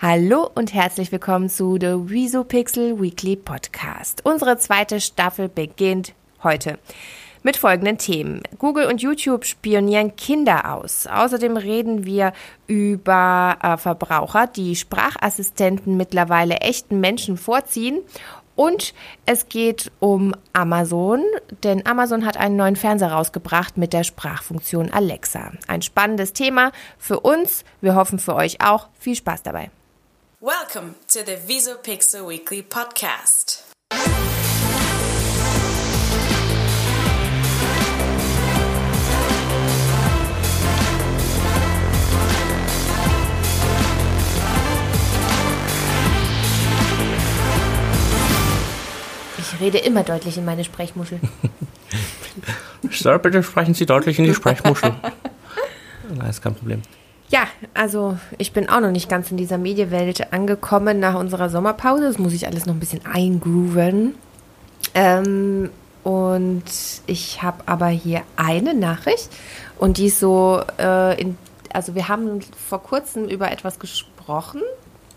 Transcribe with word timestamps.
Hallo 0.00 0.48
und 0.54 0.74
herzlich 0.74 1.10
willkommen 1.10 1.48
zu 1.48 1.76
The 1.80 1.96
Wieso 2.04 2.44
Pixel 2.44 3.02
Weekly 3.02 3.34
Podcast. 3.34 4.24
Unsere 4.24 4.56
zweite 4.56 5.00
Staffel 5.00 5.48
beginnt 5.48 6.14
heute 6.44 6.78
mit 7.42 7.56
folgenden 7.56 7.98
Themen. 7.98 8.42
Google 8.58 8.86
und 8.86 9.02
YouTube 9.02 9.44
spionieren 9.44 10.14
Kinder 10.14 10.72
aus. 10.72 11.08
Außerdem 11.08 11.56
reden 11.56 12.06
wir 12.06 12.32
über 12.68 13.58
äh, 13.60 13.76
Verbraucher, 13.76 14.46
die 14.46 14.76
Sprachassistenten 14.76 15.96
mittlerweile 15.96 16.58
echten 16.58 17.00
Menschen 17.00 17.36
vorziehen. 17.36 17.98
Und 18.54 18.94
es 19.26 19.48
geht 19.48 19.90
um 19.98 20.32
Amazon, 20.52 21.24
denn 21.64 21.84
Amazon 21.86 22.24
hat 22.24 22.36
einen 22.36 22.54
neuen 22.54 22.76
Fernseher 22.76 23.10
rausgebracht 23.10 23.76
mit 23.76 23.92
der 23.92 24.04
Sprachfunktion 24.04 24.92
Alexa. 24.92 25.50
Ein 25.66 25.82
spannendes 25.82 26.34
Thema 26.34 26.70
für 26.98 27.18
uns. 27.18 27.64
Wir 27.80 27.96
hoffen 27.96 28.20
für 28.20 28.36
euch 28.36 28.60
auch. 28.60 28.86
Viel 29.00 29.16
Spaß 29.16 29.42
dabei. 29.42 29.72
Welcome 30.40 30.94
to 31.08 31.24
the 31.24 31.34
Visopixel 31.34 32.28
Weekly 32.28 32.62
Podcast. 32.62 33.64
Ich 49.38 49.60
rede 49.60 49.78
immer 49.78 50.04
deutlich 50.04 50.38
in 50.38 50.44
meine 50.44 50.62
Sprechmuschel. 50.62 51.18
Sir, 52.92 53.18
bitte 53.18 53.42
sprechen 53.42 53.74
Sie 53.74 53.86
deutlich 53.86 54.20
in 54.20 54.26
die 54.26 54.34
Sprechmuschel. 54.34 54.94
Nein, 56.14 56.30
ist 56.30 56.40
kein 56.40 56.54
Problem. 56.54 56.82
Ja, 57.30 57.46
also 57.74 58.18
ich 58.38 58.52
bin 58.52 58.68
auch 58.68 58.80
noch 58.80 58.90
nicht 58.90 59.08
ganz 59.08 59.30
in 59.30 59.36
dieser 59.36 59.58
Medienwelt 59.58 60.32
angekommen 60.32 60.98
nach 60.98 61.14
unserer 61.14 61.50
Sommerpause. 61.50 62.04
Das 62.04 62.18
muss 62.18 62.32
ich 62.32 62.46
alles 62.46 62.64
noch 62.64 62.74
ein 62.74 62.80
bisschen 62.80 63.04
eingrooven. 63.04 64.14
Ähm, 64.94 65.70
und 66.04 66.64
ich 67.06 67.42
habe 67.42 67.58
aber 67.66 67.88
hier 67.88 68.22
eine 68.36 68.72
Nachricht 68.72 69.28
und 69.78 69.98
die 69.98 70.06
ist 70.06 70.20
so, 70.20 70.62
äh, 70.78 71.20
in, 71.20 71.36
also 71.72 71.94
wir 71.94 72.08
haben 72.08 72.40
vor 72.68 72.82
kurzem 72.82 73.28
über 73.28 73.50
etwas 73.50 73.78
gesprochen, 73.78 74.62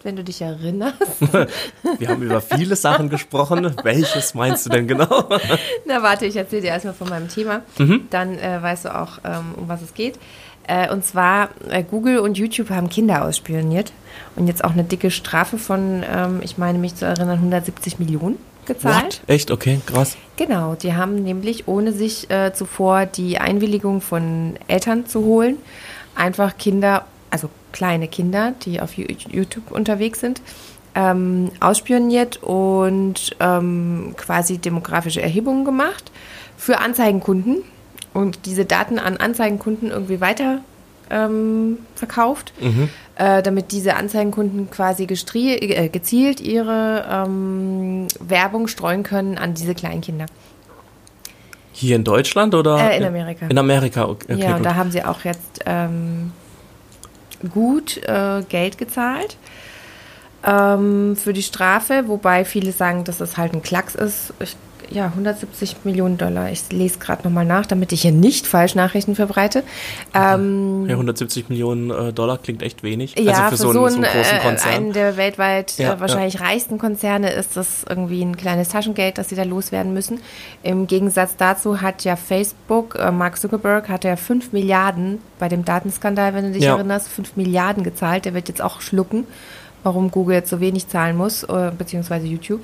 wenn 0.04 0.16
du 0.16 0.24
dich 0.24 0.42
erinnerst. 0.42 0.98
Wir 2.00 2.08
haben 2.08 2.24
über 2.24 2.42
viele 2.42 2.76
Sachen 2.76 3.10
gesprochen. 3.10 3.76
Welches 3.84 4.34
meinst 4.34 4.66
du 4.66 4.72
denn 4.72 4.88
genau? 4.88 5.30
Na 5.86 6.02
warte, 6.02 6.26
ich 6.26 6.36
erzähle 6.36 6.64
dir 6.64 6.70
erstmal 6.70 6.96
von 6.96 7.08
meinem 7.08 7.30
Thema. 7.30 7.62
Mhm. 7.78 8.08
Dann 8.10 8.38
äh, 8.40 8.62
weißt 8.62 8.86
du 8.86 8.96
auch, 9.00 9.20
ähm, 9.24 9.54
um 9.58 9.70
was 9.70 9.84
es 9.84 9.94
geht. 9.94 10.18
Äh, 10.68 10.92
und 10.92 11.04
zwar, 11.04 11.50
äh, 11.70 11.84
Google 11.84 12.20
und 12.20 12.38
YouTube 12.38 12.70
haben 12.70 12.90
Kinder 12.90 13.26
ausspioniert 13.26 13.92
und 14.36 14.48
jetzt 14.48 14.64
auch 14.64 14.72
eine 14.72 14.84
dicke 14.84 15.12
Strafe 15.12 15.58
von, 15.58 16.04
ähm, 16.10 16.40
ich 16.44 16.58
meine 16.58 16.78
mich 16.78 16.96
zu 16.96 17.06
erinnern, 17.06 17.40
170 17.40 18.00
Millionen 18.00 18.38
gezahlt. 18.66 19.22
What? 19.22 19.22
Echt? 19.28 19.52
Okay, 19.52 19.80
krass. 19.86 20.18
Genau, 20.38 20.76
die 20.76 20.94
haben 20.94 21.24
nämlich, 21.24 21.68
ohne 21.68 21.92
sich 21.92 22.30
äh, 22.30 22.54
zuvor 22.54 23.06
die 23.06 23.38
Einwilligung 23.38 24.02
von 24.02 24.56
Eltern 24.68 25.06
zu 25.06 25.24
holen, 25.24 25.58
einfach 26.16 26.58
Kinder, 26.58 27.06
also 27.30 27.50
kleine 27.72 28.08
Kinder, 28.08 28.54
die 28.64 28.82
auf 28.82 28.98
YouTube 28.98 29.72
unterwegs 29.72 30.20
sind, 30.20 30.42
ähm, 30.94 31.52
ausspioniert 31.60 32.44
und 32.44 33.36
ähm, 33.40 34.14
quasi 34.18 34.58
demografische 34.58 35.22
Erhebungen 35.22 35.64
gemacht 35.64 36.12
für 36.58 36.80
Anzeigenkunden 36.80 37.64
und 38.14 38.46
diese 38.46 38.66
Daten 38.66 39.00
an 39.00 39.18
Anzeigenkunden 39.18 39.92
irgendwie 39.92 40.22
weiter 40.22 40.60
ähm, 41.10 41.80
verkauft, 41.96 42.54
mhm. 42.60 42.90
äh, 43.16 43.44
damit 43.44 43.72
diese 43.72 43.96
Anzeigenkunden 43.96 44.70
quasi 44.70 45.04
äh, 45.04 45.90
gezielt 45.90 46.40
ihre 46.40 47.06
ähm, 47.10 48.08
Werbung 48.20 48.68
streuen 48.68 49.04
können 49.04 49.38
an 49.38 49.54
diese 49.54 49.76
Kleinkinder. 49.76 50.26
Hier 51.74 51.96
in 51.96 52.04
Deutschland 52.04 52.54
oder? 52.56 52.92
Äh, 52.92 52.98
in 52.98 53.04
Amerika. 53.04 53.48
In 53.48 53.58
Amerika, 53.58 54.06
okay. 54.06 54.36
ja, 54.36 54.56
und 54.56 54.64
da 54.64 54.76
haben 54.76 54.92
sie 54.92 55.04
auch 55.04 55.24
jetzt 55.24 55.62
ähm, 55.66 56.32
gut 57.54 57.98
äh, 57.98 58.44
Geld 58.48 58.78
gezahlt 58.78 59.38
ähm, 60.46 61.16
für 61.16 61.34
die 61.34 61.44
Strafe, 61.44 62.08
wobei 62.08 62.46
viele 62.46 62.72
sagen, 62.72 63.04
dass 63.04 63.18
das 63.18 63.38
halt 63.38 63.54
ein 63.54 63.62
Klacks 63.62 63.96
ist. 63.96 64.34
Ich 64.40 64.56
ja, 64.92 65.06
170 65.06 65.78
Millionen 65.84 66.18
Dollar. 66.18 66.52
Ich 66.52 66.72
lese 66.72 67.00
gerade 67.00 67.24
nochmal 67.24 67.46
nach, 67.46 67.66
damit 67.66 67.92
ich 67.92 68.02
hier 68.02 68.12
nicht 68.12 68.46
falsch 68.46 68.76
Nachrichten 68.76 69.16
verbreite. 69.16 69.64
Ähm, 70.14 70.86
ja, 70.88 70.94
170 70.94 71.50
Millionen 71.50 71.90
äh, 71.90 72.14
Dollar 72.14 72.38
klingt 72.38 72.62
echt 72.62 72.84
wenig. 72.84 73.18
Ja, 73.18 73.32
also 73.32 73.42
für, 73.44 73.50
für 73.50 73.58
so, 73.58 73.70
einen, 73.70 73.74
so, 73.74 73.86
einen, 73.86 74.04
großen 74.04 74.38
äh, 74.38 74.40
Konzern. 74.42 74.74
einen 74.74 74.94
der 74.94 75.18
weltweit 75.18 75.78
ja, 75.78 75.94
äh, 75.94 76.00
wahrscheinlich 76.00 76.36
ja. 76.36 76.42
reichsten 76.42 76.78
Konzerne 76.78 77.32
ist 77.32 77.56
das 77.56 77.86
irgendwie 77.88 78.22
ein 78.22 78.36
kleines 78.36 78.70
Taschengeld, 78.70 79.18
das 79.18 79.30
sie 79.30 79.36
da 79.36 79.44
loswerden 79.44 79.94
müssen. 79.94 80.20
Im 80.64 80.88
Gegensatz 80.88 81.36
dazu 81.38 81.82
hat 81.82 82.04
ja 82.04 82.16
Facebook, 82.16 82.96
äh, 82.96 83.12
Mark 83.12 83.38
Zuckerberg, 83.38 83.90
hat 83.90 84.04
ja 84.04 84.16
5 84.16 84.52
Milliarden 84.52 85.20
bei 85.40 85.48
dem 85.48 85.66
Datenskandal, 85.66 86.34
wenn 86.34 86.46
du 86.46 86.52
dich 86.52 86.64
ja. 86.64 86.76
erinnerst, 86.76 87.08
5 87.08 87.38
Milliarden 87.38 87.84
gezahlt. 87.84 88.26
Der 88.26 88.34
wird 88.34 88.50
jetzt 88.50 88.62
auch 88.62 88.82
schlucken, 88.82 89.26
warum 89.84 90.12
Google 90.12 90.36
jetzt 90.36 90.50
so 90.50 90.60
wenig 90.60 90.88
zahlen 90.90 91.16
muss, 91.16 91.44
äh, 91.44 91.72
beziehungsweise 91.78 92.28
YouTube. 92.28 92.62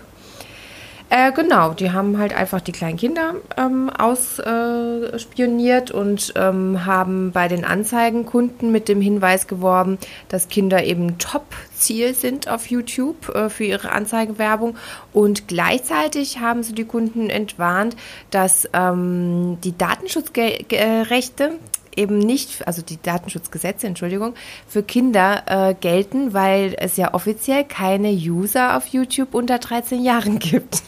Äh, 1.10 1.32
genau, 1.32 1.72
die 1.72 1.92
haben 1.92 2.18
halt 2.18 2.36
einfach 2.36 2.60
die 2.60 2.74
kleinen 2.74 2.98
Kinder 2.98 3.36
ähm, 3.56 3.90
ausspioniert 3.90 5.90
äh, 5.90 5.94
und 5.94 6.34
ähm, 6.36 6.86
haben 6.86 7.32
bei 7.32 7.48
den 7.48 7.64
Anzeigenkunden 7.64 8.74
mit 8.74 8.90
dem 8.90 9.00
Hinweis 9.00 9.48
geworben, 9.48 10.00
dass 10.28 10.50
Kinder 10.50 10.84
eben 10.84 11.18
Top-Ziel 11.18 12.14
sind 12.14 12.50
auf 12.50 12.68
YouTube 12.68 13.30
äh, 13.30 13.50
für 13.50 13.64
ihre 13.64 13.94
Anzeigenwerbung. 13.94 14.76
Und 15.14 15.48
gleichzeitig 15.48 16.40
haben 16.40 16.64
sie 16.64 16.74
die 16.74 16.84
Kunden 16.84 17.30
entwarnt, 17.30 17.96
dass 18.30 18.68
ähm, 18.74 19.60
die 19.64 19.78
Datenschutzrechte 19.78 21.54
eben 21.98 22.20
nicht, 22.20 22.68
also 22.68 22.82
die 22.82 23.02
Datenschutzgesetze, 23.02 23.88
Entschuldigung, 23.88 24.34
für 24.68 24.84
Kinder 24.84 25.44
äh, 25.48 25.74
gelten, 25.74 26.34
weil 26.34 26.76
es 26.78 26.98
ja 26.98 27.14
offiziell 27.14 27.64
keine 27.64 28.10
User 28.10 28.78
auf 28.78 28.88
YouTube 28.88 29.34
unter 29.34 29.60
13 29.60 30.04
Jahren 30.04 30.40
gibt. 30.40 30.84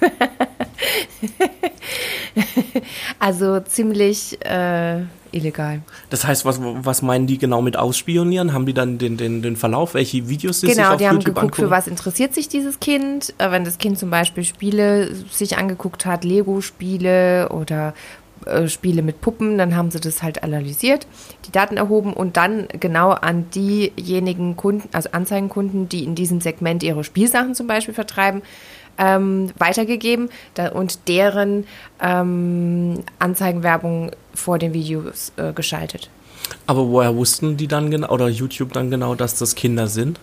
also 3.19 3.59
ziemlich 3.61 4.43
äh, 4.45 5.01
illegal. 5.31 5.81
Das 6.09 6.25
heißt, 6.25 6.45
was, 6.45 6.59
was 6.61 7.01
meinen 7.01 7.27
die 7.27 7.37
genau 7.37 7.61
mit 7.61 7.77
ausspionieren? 7.77 8.53
Haben 8.53 8.65
die 8.65 8.73
dann 8.73 8.97
den, 8.97 9.17
den, 9.17 9.41
den 9.41 9.55
Verlauf, 9.55 9.93
welche 9.93 10.27
Videos 10.29 10.61
sie 10.61 10.67
genau, 10.67 10.75
sich 10.75 10.85
auf 10.85 10.97
die 10.97 11.03
YouTube 11.03 11.15
haben 11.15 11.19
geguckt, 11.23 11.39
angucken? 11.39 11.61
für 11.63 11.69
was 11.69 11.87
interessiert 11.87 12.33
sich 12.33 12.47
dieses 12.47 12.79
Kind. 12.79 13.33
Äh, 13.37 13.51
wenn 13.51 13.63
das 13.63 13.77
Kind 13.77 13.99
zum 13.99 14.09
Beispiel 14.09 14.43
Spiele 14.43 15.13
sich 15.31 15.57
angeguckt 15.57 16.05
hat, 16.05 16.23
Lego-Spiele 16.23 17.49
oder 17.49 17.93
äh, 18.45 18.67
Spiele 18.67 19.01
mit 19.01 19.21
Puppen, 19.21 19.57
dann 19.57 19.75
haben 19.75 19.91
sie 19.91 19.99
das 19.99 20.23
halt 20.23 20.43
analysiert, 20.43 21.07
die 21.45 21.51
Daten 21.51 21.77
erhoben 21.77 22.13
und 22.13 22.37
dann 22.37 22.67
genau 22.79 23.11
an 23.11 23.49
diejenigen 23.51 24.55
Kunden, 24.55 24.89
also 24.91 25.09
Anzeigenkunden, 25.11 25.89
die 25.89 26.03
in 26.03 26.15
diesem 26.15 26.41
Segment 26.41 26.83
ihre 26.83 27.03
Spielsachen 27.03 27.55
zum 27.55 27.67
Beispiel 27.67 27.93
vertreiben, 27.93 28.41
ähm, 28.97 29.51
weitergegeben 29.57 30.29
da, 30.53 30.69
und 30.69 31.07
deren 31.07 31.65
ähm, 32.01 33.03
Anzeigenwerbung 33.17 34.11
vor 34.33 34.59
den 34.59 34.73
Videos 34.73 35.31
äh, 35.37 35.53
geschaltet. 35.53 36.09
Aber 36.67 36.87
woher 36.89 37.15
wussten 37.15 37.57
die 37.57 37.67
dann 37.67 37.91
genau, 37.91 38.09
oder 38.09 38.27
YouTube 38.27 38.73
dann 38.73 38.89
genau, 38.89 39.15
dass 39.15 39.35
das 39.35 39.55
Kinder 39.55 39.87
sind? 39.87 40.19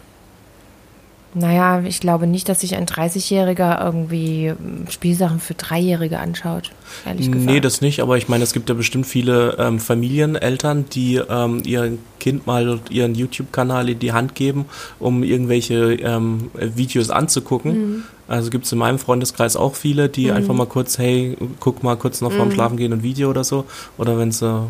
Naja, 1.39 1.83
ich 1.85 2.01
glaube 2.01 2.27
nicht, 2.27 2.49
dass 2.49 2.61
sich 2.61 2.77
ein 2.77 2.87
30-Jähriger 2.87 3.85
irgendwie 3.85 4.47
ähm, 4.47 4.87
Spielsachen 4.89 5.39
für 5.39 5.53
Dreijährige 5.53 6.19
anschaut, 6.19 6.71
ehrlich 7.05 7.31
gesagt. 7.31 7.51
Nee, 7.51 7.61
das 7.61 7.83
nicht, 7.83 8.01
aber 8.01 8.17
ich 8.17 8.29
meine, 8.29 8.43
es 8.43 8.55
gibt 8.55 8.71
ja 8.71 8.75
bestimmt 8.75 9.07
viele 9.07 9.55
ähm, 9.59 9.79
Familieneltern, 9.79 10.87
die 10.91 11.17
ähm, 11.17 11.61
ihr 11.67 11.99
Kind 12.21 12.47
mal 12.47 12.81
ihren 12.89 13.15
YouTube-Kanal 13.15 13.91
in 13.91 13.99
die 13.99 14.13
Hand 14.15 14.35
geben, 14.35 14.65
um 14.99 15.23
irgendwelche 15.23 15.95
ähm, 15.97 16.51
Videos 16.55 17.11
anzugucken. 17.11 17.73
Mhm. 17.73 18.03
Also 18.29 18.49
gibt 18.49 18.65
es 18.65 18.73
in 18.73 18.79
meinem 18.79 18.99
Freundeskreis 18.99 19.57
auch 19.57 19.75
viele, 19.75 20.09
die 20.09 20.31
mhm. 20.31 20.37
einfach 20.37 20.55
mal 20.55 20.67
kurz, 20.67 20.97
hey, 20.97 21.37
guck 21.61 21.83
mal 21.83 21.97
kurz 21.97 22.23
noch 22.23 22.33
vorm 22.33 22.49
mhm. 22.49 22.53
Schlafen 22.53 22.77
gehen 22.79 22.95
ein 22.95 23.03
Video 23.03 23.29
oder 23.29 23.45
so. 23.45 23.67
Oder 23.99 24.19
wenn 24.19 24.33
sie 24.33 24.69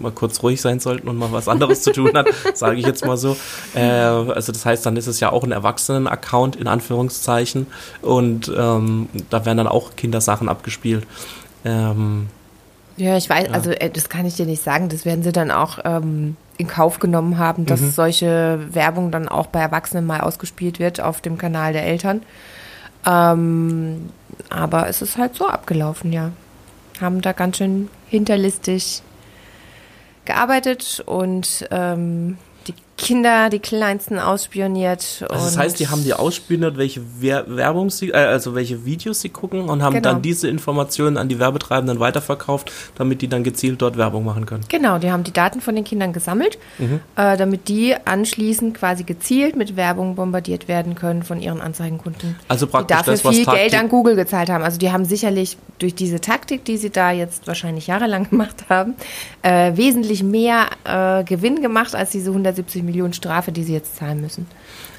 mal 0.00 0.12
kurz 0.12 0.42
ruhig 0.42 0.60
sein 0.60 0.80
sollten 0.80 1.08
und 1.08 1.16
mal 1.16 1.32
was 1.32 1.48
anderes 1.48 1.82
zu 1.82 1.92
tun 1.92 2.12
hat, 2.14 2.28
sage 2.54 2.76
ich 2.76 2.86
jetzt 2.86 3.04
mal 3.06 3.16
so. 3.16 3.36
Äh, 3.74 3.82
also 3.82 4.52
das 4.52 4.64
heißt, 4.64 4.84
dann 4.84 4.96
ist 4.96 5.06
es 5.06 5.20
ja 5.20 5.30
auch 5.30 5.44
ein 5.44 5.52
Erwachsenen-Account 5.52 6.56
in 6.56 6.66
Anführungszeichen 6.66 7.66
und 8.02 8.52
ähm, 8.56 9.08
da 9.30 9.44
werden 9.44 9.58
dann 9.58 9.68
auch 9.68 9.96
Kindersachen 9.96 10.48
abgespielt. 10.48 11.06
Ähm, 11.64 12.28
ja, 12.96 13.16
ich 13.16 13.30
weiß, 13.30 13.48
ja. 13.48 13.52
also 13.52 13.70
äh, 13.70 13.90
das 13.90 14.08
kann 14.08 14.26
ich 14.26 14.36
dir 14.36 14.46
nicht 14.46 14.62
sagen. 14.62 14.88
Das 14.88 15.04
werden 15.04 15.22
sie 15.22 15.32
dann 15.32 15.50
auch 15.50 15.78
ähm, 15.84 16.36
in 16.58 16.66
Kauf 16.66 16.98
genommen 16.98 17.38
haben, 17.38 17.64
dass 17.64 17.80
mhm. 17.80 17.90
solche 17.90 18.60
Werbung 18.70 19.10
dann 19.10 19.26
auch 19.26 19.46
bei 19.46 19.60
Erwachsenen 19.60 20.06
mal 20.06 20.20
ausgespielt 20.20 20.78
wird 20.78 21.00
auf 21.00 21.22
dem 21.22 21.38
Kanal 21.38 21.72
der 21.72 21.86
Eltern. 21.86 22.22
Ähm, 23.06 24.10
aber 24.50 24.88
es 24.88 25.00
ist 25.00 25.16
halt 25.16 25.34
so 25.34 25.46
abgelaufen, 25.46 26.12
ja. 26.12 26.32
Haben 27.00 27.22
da 27.22 27.32
ganz 27.32 27.56
schön 27.56 27.88
hinterlistig 28.08 29.02
gearbeitet 30.24 31.02
und 31.06 31.66
ähm, 31.70 32.38
Kinder, 33.00 33.48
die 33.50 33.58
Kleinsten 33.58 34.18
ausspioniert. 34.18 35.24
Also 35.28 35.44
das 35.44 35.56
heißt, 35.56 35.80
die 35.80 35.88
haben 35.88 36.04
die 36.04 36.14
ausspioniert, 36.14 36.76
welche 36.76 37.00
Werbung 37.20 37.90
sie, 37.90 38.10
äh, 38.10 38.16
also 38.16 38.54
welche 38.54 38.84
Videos 38.84 39.20
sie 39.20 39.30
gucken 39.30 39.68
und 39.68 39.82
haben 39.82 39.94
genau. 39.94 40.10
dann 40.10 40.22
diese 40.22 40.48
Informationen 40.48 41.16
an 41.16 41.28
die 41.28 41.38
Werbetreibenden 41.38 41.98
weiterverkauft, 42.00 42.70
damit 42.96 43.22
die 43.22 43.28
dann 43.28 43.42
gezielt 43.42 43.80
dort 43.82 43.96
Werbung 43.96 44.24
machen 44.24 44.46
können. 44.46 44.64
Genau, 44.68 44.98
die 44.98 45.10
haben 45.10 45.24
die 45.24 45.32
Daten 45.32 45.60
von 45.60 45.74
den 45.74 45.84
Kindern 45.84 46.12
gesammelt, 46.12 46.58
mhm. 46.78 47.00
äh, 47.16 47.36
damit 47.36 47.68
die 47.68 47.96
anschließend 48.04 48.76
quasi 48.76 49.04
gezielt 49.04 49.56
mit 49.56 49.76
Werbung 49.76 50.14
bombardiert 50.14 50.68
werden 50.68 50.94
können 50.94 51.22
von 51.22 51.40
ihren 51.40 51.60
Anzeigenkunden. 51.60 52.36
Also 52.48 52.66
praktisch 52.66 52.96
die 52.96 52.98
dafür 52.98 53.12
das, 53.14 53.24
was 53.24 53.36
viel 53.36 53.46
Geld 53.46 53.74
an 53.74 53.88
Google 53.88 54.16
gezahlt 54.16 54.50
haben. 54.50 54.62
Also 54.62 54.78
die 54.78 54.92
haben 54.92 55.04
sicherlich 55.06 55.56
durch 55.78 55.94
diese 55.94 56.20
Taktik, 56.20 56.64
die 56.64 56.76
sie 56.76 56.90
da 56.90 57.10
jetzt 57.10 57.46
wahrscheinlich 57.46 57.86
jahrelang 57.86 58.20
gemacht 58.30 58.66
haben, 58.68 58.94
äh, 59.42 59.76
wesentlich 59.76 60.22
mehr 60.22 60.66
äh, 60.84 61.24
Gewinn 61.24 61.62
gemacht 61.62 61.94
als 61.94 62.10
diese 62.10 62.30
170 62.30 62.82
Millionen 62.82 62.89
Strafe, 63.12 63.52
die 63.52 63.64
sie 63.64 63.72
jetzt 63.72 63.96
zahlen 63.96 64.20
müssen. 64.20 64.46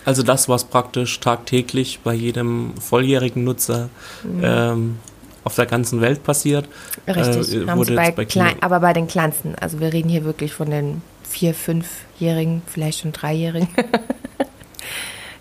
Also 0.05 0.23
das, 0.23 0.49
was 0.49 0.63
praktisch 0.63 1.19
tagtäglich 1.19 1.99
bei 2.03 2.13
jedem 2.13 2.73
volljährigen 2.79 3.43
Nutzer 3.43 3.89
mhm. 4.23 4.41
ähm, 4.43 4.99
auf 5.43 5.55
der 5.55 5.65
ganzen 5.65 6.01
Welt 6.01 6.23
passiert. 6.23 6.67
Richtig, 7.07 7.38
äh, 7.38 7.43
sie 7.43 7.95
bei, 7.95 8.11
bei 8.11 8.25
klein, 8.25 8.55
aber 8.61 8.79
bei 8.79 8.93
den 8.93 9.07
Kleinsten. 9.07 9.55
Also 9.59 9.79
wir 9.79 9.93
reden 9.93 10.09
hier 10.09 10.23
wirklich 10.23 10.53
von 10.53 10.69
den 10.69 11.01
vier, 11.23 11.53
fünfjährigen, 11.53 12.61
vielleicht 12.67 12.99
schon 12.99 13.11
dreijährigen. 13.11 13.69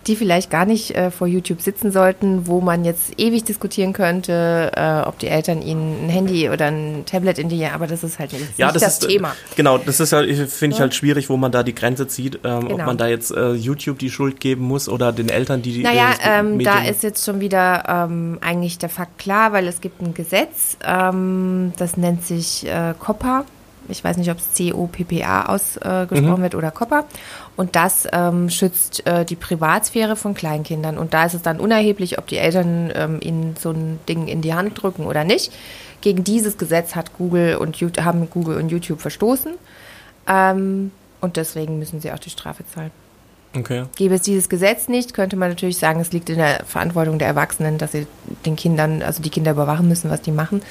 die 0.06 0.16
vielleicht 0.16 0.50
gar 0.50 0.64
nicht 0.64 0.94
äh, 0.96 1.10
vor 1.10 1.26
YouTube 1.26 1.60
sitzen 1.60 1.92
sollten, 1.92 2.46
wo 2.46 2.60
man 2.60 2.84
jetzt 2.84 3.18
ewig 3.18 3.44
diskutieren 3.44 3.92
könnte, 3.92 4.72
äh, 4.74 5.06
ob 5.06 5.18
die 5.18 5.28
Eltern 5.28 5.62
ihnen 5.62 6.06
ein 6.06 6.08
Handy 6.08 6.48
oder 6.48 6.66
ein 6.66 7.04
Tablet 7.06 7.38
in 7.38 7.48
die, 7.48 7.66
aber 7.66 7.86
das 7.86 8.02
ist 8.02 8.18
halt 8.18 8.32
nicht, 8.32 8.58
ja, 8.58 8.72
das, 8.72 8.82
das 8.82 8.98
ist, 8.98 9.04
äh, 9.04 9.08
Thema. 9.08 9.36
Genau, 9.56 9.78
das 9.78 10.00
ist 10.00 10.12
ja, 10.12 10.22
finde 10.22 10.76
ich 10.76 10.80
halt 10.80 10.94
schwierig, 10.94 11.28
wo 11.28 11.36
man 11.36 11.52
da 11.52 11.62
die 11.62 11.74
Grenze 11.74 12.08
zieht, 12.08 12.40
ähm, 12.44 12.60
genau. 12.60 12.74
ob 12.74 12.86
man 12.86 12.96
da 12.96 13.08
jetzt 13.08 13.30
äh, 13.30 13.52
YouTube 13.52 13.98
die 13.98 14.10
Schuld 14.10 14.40
geben 14.40 14.64
muss 14.64 14.88
oder 14.88 15.12
den 15.12 15.28
Eltern, 15.28 15.62
die 15.62 15.72
die 15.72 15.82
Naja, 15.82 16.14
ähm, 16.24 16.58
da 16.64 16.84
ist 16.84 17.02
jetzt 17.02 17.24
schon 17.24 17.40
wieder 17.40 17.84
ähm, 17.86 18.38
eigentlich 18.40 18.78
der 18.78 18.88
Fakt 18.88 19.18
klar, 19.18 19.52
weil 19.52 19.66
es 19.66 19.80
gibt 19.80 20.00
ein 20.00 20.14
Gesetz, 20.14 20.78
ähm, 20.84 21.72
das 21.76 21.96
nennt 21.96 22.24
sich 22.24 22.66
äh, 22.66 22.94
COPPA 22.98 23.44
ich 23.90 24.02
weiß 24.02 24.16
nicht, 24.16 24.30
ob 24.30 24.38
es 24.38 24.52
C-O-P-P-A 24.52 25.46
ausgesprochen 25.46 26.38
mhm. 26.38 26.42
wird 26.42 26.54
oder 26.54 26.70
COPPA. 26.70 27.04
Und 27.56 27.76
das 27.76 28.06
ähm, 28.12 28.48
schützt 28.48 29.06
äh, 29.06 29.24
die 29.24 29.36
Privatsphäre 29.36 30.16
von 30.16 30.34
Kleinkindern. 30.34 30.98
Und 30.98 31.14
da 31.14 31.26
ist 31.26 31.34
es 31.34 31.42
dann 31.42 31.60
unerheblich, 31.60 32.18
ob 32.18 32.26
die 32.26 32.38
Eltern 32.38 32.92
ähm, 32.94 33.18
ihnen 33.20 33.56
so 33.58 33.70
ein 33.70 33.98
Ding 34.08 34.28
in 34.28 34.40
die 34.40 34.54
Hand 34.54 34.82
drücken 34.82 35.06
oder 35.06 35.24
nicht. 35.24 35.52
Gegen 36.00 36.24
dieses 36.24 36.56
Gesetz 36.56 36.94
hat 36.94 37.16
Google 37.18 37.56
und 37.56 37.76
haben 38.02 38.28
Google 38.30 38.56
und 38.56 38.70
YouTube 38.70 39.00
verstoßen. 39.00 39.52
Ähm, 40.26 40.90
und 41.20 41.36
deswegen 41.36 41.78
müssen 41.78 42.00
sie 42.00 42.12
auch 42.12 42.18
die 42.18 42.30
Strafe 42.30 42.64
zahlen. 42.66 42.90
Okay. 43.56 43.84
Gäbe 43.96 44.14
es 44.14 44.22
dieses 44.22 44.48
Gesetz 44.48 44.88
nicht, 44.88 45.12
könnte 45.12 45.36
man 45.36 45.48
natürlich 45.48 45.76
sagen, 45.76 46.00
es 46.00 46.12
liegt 46.12 46.30
in 46.30 46.36
der 46.36 46.64
Verantwortung 46.64 47.18
der 47.18 47.26
Erwachsenen, 47.26 47.78
dass 47.78 47.92
sie 47.92 48.06
den 48.46 48.54
Kindern, 48.54 49.02
also 49.02 49.20
die 49.22 49.30
Kinder 49.30 49.50
überwachen 49.50 49.88
müssen, 49.88 50.08
was 50.08 50.22
die 50.22 50.30
machen 50.30 50.62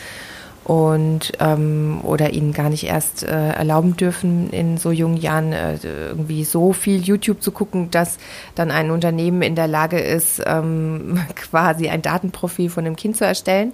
und 0.69 1.31
ähm, 1.39 1.99
oder 2.03 2.31
ihnen 2.31 2.53
gar 2.53 2.69
nicht 2.69 2.83
erst 2.83 3.23
äh, 3.23 3.53
erlauben 3.53 3.97
dürfen, 3.97 4.51
in 4.51 4.77
so 4.77 4.91
jungen 4.91 5.17
Jahren 5.17 5.51
äh, 5.51 5.79
irgendwie 5.83 6.43
so 6.43 6.73
viel 6.73 7.01
YouTube 7.01 7.41
zu 7.41 7.51
gucken, 7.51 7.89
dass 7.89 8.19
dann 8.53 8.69
ein 8.69 8.91
Unternehmen 8.91 9.41
in 9.41 9.55
der 9.55 9.67
Lage 9.67 9.99
ist, 9.99 10.39
ähm, 10.45 11.19
quasi 11.35 11.89
ein 11.89 12.03
Datenprofil 12.03 12.69
von 12.69 12.85
dem 12.85 12.95
Kind 12.95 13.17
zu 13.17 13.25
erstellen. 13.25 13.73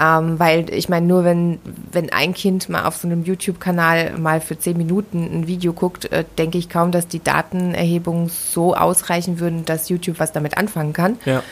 Ähm, 0.00 0.40
weil 0.40 0.74
ich 0.74 0.88
meine, 0.88 1.06
nur 1.06 1.22
wenn, 1.22 1.60
wenn 1.92 2.10
ein 2.10 2.34
Kind 2.34 2.68
mal 2.68 2.84
auf 2.86 2.96
so 2.96 3.06
einem 3.06 3.22
YouTube-Kanal 3.22 4.18
mal 4.18 4.40
für 4.40 4.58
zehn 4.58 4.76
Minuten 4.76 5.22
ein 5.22 5.46
Video 5.46 5.72
guckt, 5.72 6.10
äh, 6.10 6.24
denke 6.36 6.58
ich 6.58 6.68
kaum, 6.68 6.90
dass 6.90 7.06
die 7.06 7.22
Datenerhebungen 7.22 8.28
so 8.28 8.74
ausreichen 8.74 9.38
würden, 9.38 9.64
dass 9.66 9.88
YouTube 9.88 10.18
was 10.18 10.32
damit 10.32 10.58
anfangen 10.58 10.94
kann. 10.94 11.16
Ja. 11.24 11.44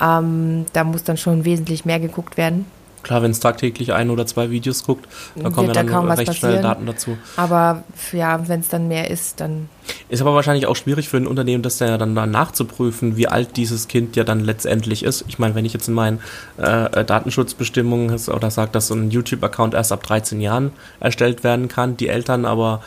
Ähm, 0.00 0.66
da 0.72 0.84
muss 0.84 1.02
dann 1.02 1.16
schon 1.16 1.44
wesentlich 1.44 1.84
mehr 1.84 1.98
geguckt 1.98 2.36
werden. 2.36 2.66
Klar, 3.02 3.22
wenn 3.22 3.30
es 3.30 3.40
tagtäglich 3.40 3.92
ein 3.92 4.10
oder 4.10 4.26
zwei 4.26 4.50
Videos 4.50 4.84
guckt, 4.84 5.08
da 5.34 5.50
kommen 5.50 5.68
ja 5.68 5.74
dann 5.74 5.86
da 5.86 6.00
recht 6.14 6.34
schnell 6.34 6.62
Daten 6.62 6.86
dazu. 6.86 7.16
Aber 7.36 7.82
ja, 8.12 8.48
wenn 8.48 8.60
es 8.60 8.68
dann 8.68 8.88
mehr 8.88 9.10
ist, 9.10 9.40
dann. 9.40 9.68
Ist 10.08 10.20
aber 10.20 10.34
wahrscheinlich 10.34 10.66
auch 10.66 10.76
schwierig 10.76 11.08
für 11.08 11.16
ein 11.16 11.26
Unternehmen, 11.26 11.62
das 11.62 11.80
ja 11.80 11.98
dann, 11.98 12.14
dann 12.14 12.30
nachzuprüfen, 12.30 13.16
wie 13.16 13.26
alt 13.26 13.56
dieses 13.56 13.88
Kind 13.88 14.14
ja 14.14 14.24
dann 14.24 14.40
letztendlich 14.40 15.02
ist. 15.02 15.24
Ich 15.26 15.38
meine, 15.38 15.54
wenn 15.54 15.64
ich 15.64 15.72
jetzt 15.72 15.88
in 15.88 15.94
meinen 15.94 16.20
äh, 16.58 17.00
äh 17.00 17.04
Datenschutzbestimmungen 17.04 18.16
oder 18.28 18.50
sage, 18.50 18.70
dass 18.72 18.88
so 18.88 18.94
ein 18.94 19.10
YouTube-Account 19.10 19.74
erst 19.74 19.92
ab 19.92 20.02
13 20.04 20.40
Jahren 20.40 20.72
erstellt 21.00 21.42
werden 21.42 21.68
kann, 21.68 21.96
die 21.96 22.08
Eltern 22.08 22.44
aber 22.44 22.82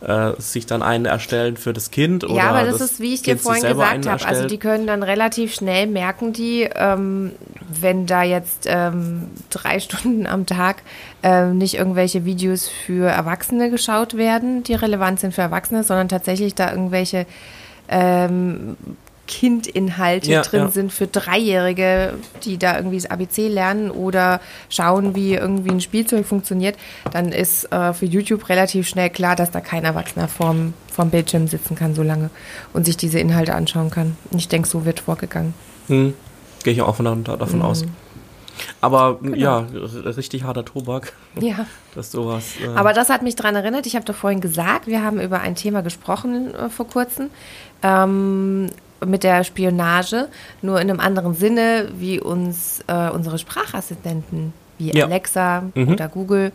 äh, 0.00 0.32
sich 0.38 0.66
dann 0.66 0.82
einen 0.82 1.04
erstellen 1.04 1.56
für 1.56 1.72
das 1.72 1.90
Kind. 1.90 2.24
Oder 2.24 2.34
ja, 2.34 2.50
aber 2.50 2.64
das, 2.64 2.78
das 2.78 2.92
ist, 2.92 3.00
wie 3.00 3.14
ich 3.14 3.22
dir 3.22 3.36
vorhin 3.36 3.62
gesagt 3.62 4.06
habe, 4.06 4.26
also 4.26 4.46
die 4.46 4.58
können 4.58 4.86
dann 4.86 5.02
relativ 5.02 5.54
schnell 5.54 5.86
merken, 5.86 6.32
die, 6.32 6.68
ähm, 6.74 7.32
wenn 7.68 8.06
da 8.06 8.22
jetzt 8.22 8.66
ähm, 8.66 9.28
drei 9.50 9.78
Stunden 9.80 10.26
am 10.26 10.46
Tag 10.46 10.82
ähm, 11.22 11.58
nicht 11.58 11.74
irgendwelche 11.74 12.24
Videos 12.24 12.68
für 12.68 13.10
Erwachsene 13.10 13.70
geschaut 13.70 14.16
werden, 14.16 14.62
die 14.62 14.74
relevant 14.74 15.20
sind 15.20 15.34
für 15.34 15.42
Erwachsene, 15.42 15.84
sondern 15.84 16.08
tatsächlich 16.08 16.54
da 16.54 16.70
irgendwelche 16.70 17.26
ähm, 17.88 18.76
Kindinhalte 19.30 20.32
ja, 20.32 20.42
drin 20.42 20.62
ja. 20.62 20.68
sind 20.68 20.92
für 20.92 21.06
Dreijährige, 21.06 22.14
die 22.42 22.58
da 22.58 22.76
irgendwie 22.76 22.96
das 22.96 23.08
ABC 23.08 23.46
lernen 23.46 23.92
oder 23.92 24.40
schauen, 24.68 25.14
wie 25.14 25.34
irgendwie 25.34 25.70
ein 25.70 25.80
Spielzeug 25.80 26.26
funktioniert, 26.26 26.76
dann 27.12 27.30
ist 27.30 27.72
äh, 27.72 27.92
für 27.92 28.06
YouTube 28.06 28.48
relativ 28.48 28.88
schnell 28.88 29.08
klar, 29.08 29.36
dass 29.36 29.52
da 29.52 29.60
kein 29.60 29.84
Erwachsener 29.84 30.26
vorm, 30.26 30.74
vorm 30.90 31.10
Bildschirm 31.10 31.46
sitzen 31.46 31.76
kann 31.76 31.94
so 31.94 32.02
lange 32.02 32.30
und 32.72 32.86
sich 32.86 32.96
diese 32.96 33.20
Inhalte 33.20 33.54
anschauen 33.54 33.90
kann. 33.90 34.16
Ich 34.36 34.48
denke, 34.48 34.68
so 34.68 34.84
wird 34.84 34.98
vorgegangen. 34.98 35.54
Hm. 35.86 36.12
Gehe 36.64 36.72
ich 36.72 36.82
auch 36.82 36.96
von, 36.96 37.24
davon 37.24 37.60
mhm. 37.60 37.64
aus. 37.64 37.84
Aber 38.80 39.18
genau. 39.22 39.36
ja, 39.36 39.66
richtig 40.04 40.42
harter 40.42 40.64
Tobak. 40.64 41.12
Ja. 41.40 41.66
Dass 41.94 42.10
sowas. 42.10 42.54
Äh 42.60 42.66
Aber 42.76 42.92
das 42.92 43.08
hat 43.08 43.22
mich 43.22 43.36
daran 43.36 43.54
erinnert, 43.54 43.86
ich 43.86 43.94
habe 43.94 44.04
doch 44.04 44.16
vorhin 44.16 44.40
gesagt, 44.40 44.88
wir 44.88 45.02
haben 45.02 45.20
über 45.20 45.40
ein 45.40 45.54
Thema 45.54 45.80
gesprochen 45.80 46.52
äh, 46.52 46.68
vor 46.68 46.88
kurzem. 46.88 47.30
Ähm, 47.82 48.68
mit 49.04 49.24
der 49.24 49.44
Spionage, 49.44 50.28
nur 50.62 50.80
in 50.80 50.90
einem 50.90 51.00
anderen 51.00 51.34
Sinne, 51.34 51.88
wie 51.96 52.20
uns 52.20 52.84
äh, 52.86 53.10
unsere 53.10 53.38
Sprachassistenten 53.38 54.52
wie 54.78 54.96
ja. 54.96 55.04
Alexa 55.04 55.64
mhm. 55.74 55.88
oder 55.88 56.08
Google 56.08 56.52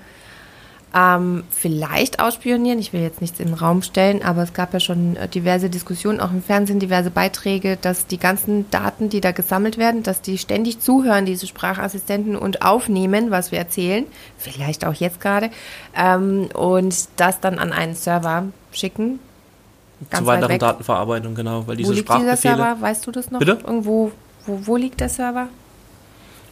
ähm, 0.96 1.44
vielleicht 1.52 2.20
ausspionieren. 2.20 2.80
Ich 2.80 2.94
will 2.94 3.02
jetzt 3.02 3.20
nichts 3.20 3.40
in 3.40 3.48
den 3.48 3.56
Raum 3.56 3.82
stellen, 3.82 4.24
aber 4.24 4.44
es 4.44 4.54
gab 4.54 4.74
ja 4.74 4.80
schon 4.80 5.18
äh, 5.18 5.28
diverse 5.28 5.70
Diskussionen, 5.70 6.22
auch 6.22 6.32
im 6.32 6.42
Fernsehen 6.42 6.80
diverse 6.80 7.12
Beiträge, 7.12 7.78
dass 7.80 8.08
die 8.08 8.18
ganzen 8.18 8.70
Daten, 8.72 9.10
die 9.10 9.20
da 9.20 9.32
gesammelt 9.32 9.78
werden, 9.78 10.04
dass 10.04 10.22
die 10.22 10.38
ständig 10.38 10.80
zuhören, 10.80 11.26
diese 11.26 11.48
Sprachassistenten 11.48 12.38
und 12.38 12.62
aufnehmen, 12.62 13.30
was 13.30 13.52
wir 13.52 13.60
erzählen, 13.60 14.06
vielleicht 14.38 14.86
auch 14.86 14.94
jetzt 14.94 15.20
gerade, 15.20 15.50
ähm, 15.98 16.48
und 16.54 17.10
das 17.18 17.42
dann 17.42 17.60
an 17.60 17.74
einen 17.74 17.96
Server 17.96 18.46
schicken, 18.72 19.20
Ganz 20.10 20.20
Zur 20.20 20.28
weiteren 20.28 20.60
Datenverarbeitung, 20.60 21.36
genau. 21.36 21.68
Weil 21.68 21.78
diese 21.78 21.90
wo 21.90 21.94
liegt 21.94 22.14
dieser 22.14 22.36
Server? 22.36 22.78
Weißt 22.80 23.08
du 23.08 23.12
das 23.12 23.32
noch? 23.32 23.40
Bitte? 23.40 23.60
Irgendwo, 23.66 24.12
wo, 24.46 24.60
wo 24.66 24.76
liegt 24.76 25.00
der 25.00 25.10
Server? 25.10 25.48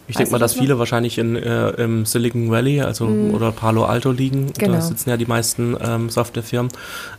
Ich 0.07 0.17
denke 0.17 0.33
mal, 0.33 0.37
dass 0.37 0.53
viele 0.53 0.77
wahrscheinlich 0.79 1.17
in, 1.17 1.37
äh, 1.37 1.69
im 1.71 2.05
Silicon 2.05 2.51
Valley, 2.51 2.81
also 2.81 3.05
mm. 3.05 3.33
oder 3.33 3.53
Palo 3.53 3.85
Alto 3.85 4.11
liegen. 4.11 4.51
Genau. 4.57 4.73
Da 4.73 4.81
sitzen 4.81 5.09
ja 5.09 5.15
die 5.15 5.25
meisten 5.25 5.77
ähm, 5.81 6.09
Softwarefirmen. 6.09 6.71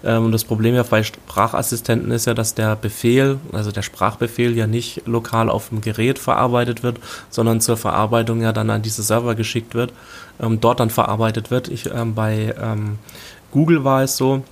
Ähm, 0.04 0.26
und 0.26 0.32
das 0.32 0.44
Problem 0.44 0.74
ja 0.74 0.82
bei 0.82 1.02
Sprachassistenten 1.02 2.10
ist 2.10 2.26
ja, 2.26 2.34
dass 2.34 2.54
der 2.54 2.76
Befehl, 2.76 3.38
also 3.52 3.72
der 3.72 3.80
Sprachbefehl 3.80 4.54
ja 4.54 4.66
nicht 4.66 5.06
lokal 5.06 5.48
auf 5.48 5.70
dem 5.70 5.80
Gerät 5.80 6.18
verarbeitet 6.18 6.82
wird, 6.82 6.98
sondern 7.30 7.62
zur 7.62 7.78
Verarbeitung 7.78 8.42
ja 8.42 8.52
dann 8.52 8.68
an 8.68 8.82
diese 8.82 9.02
Server 9.02 9.34
geschickt 9.34 9.74
wird, 9.74 9.92
ähm, 10.40 10.60
dort 10.60 10.78
dann 10.78 10.90
verarbeitet 10.90 11.50
wird. 11.50 11.68
Ich, 11.68 11.90
ähm, 11.90 12.14
bei 12.14 12.54
ähm, 12.60 12.98
Google 13.50 13.84
war 13.84 14.02
es 14.02 14.18
so, 14.18 14.42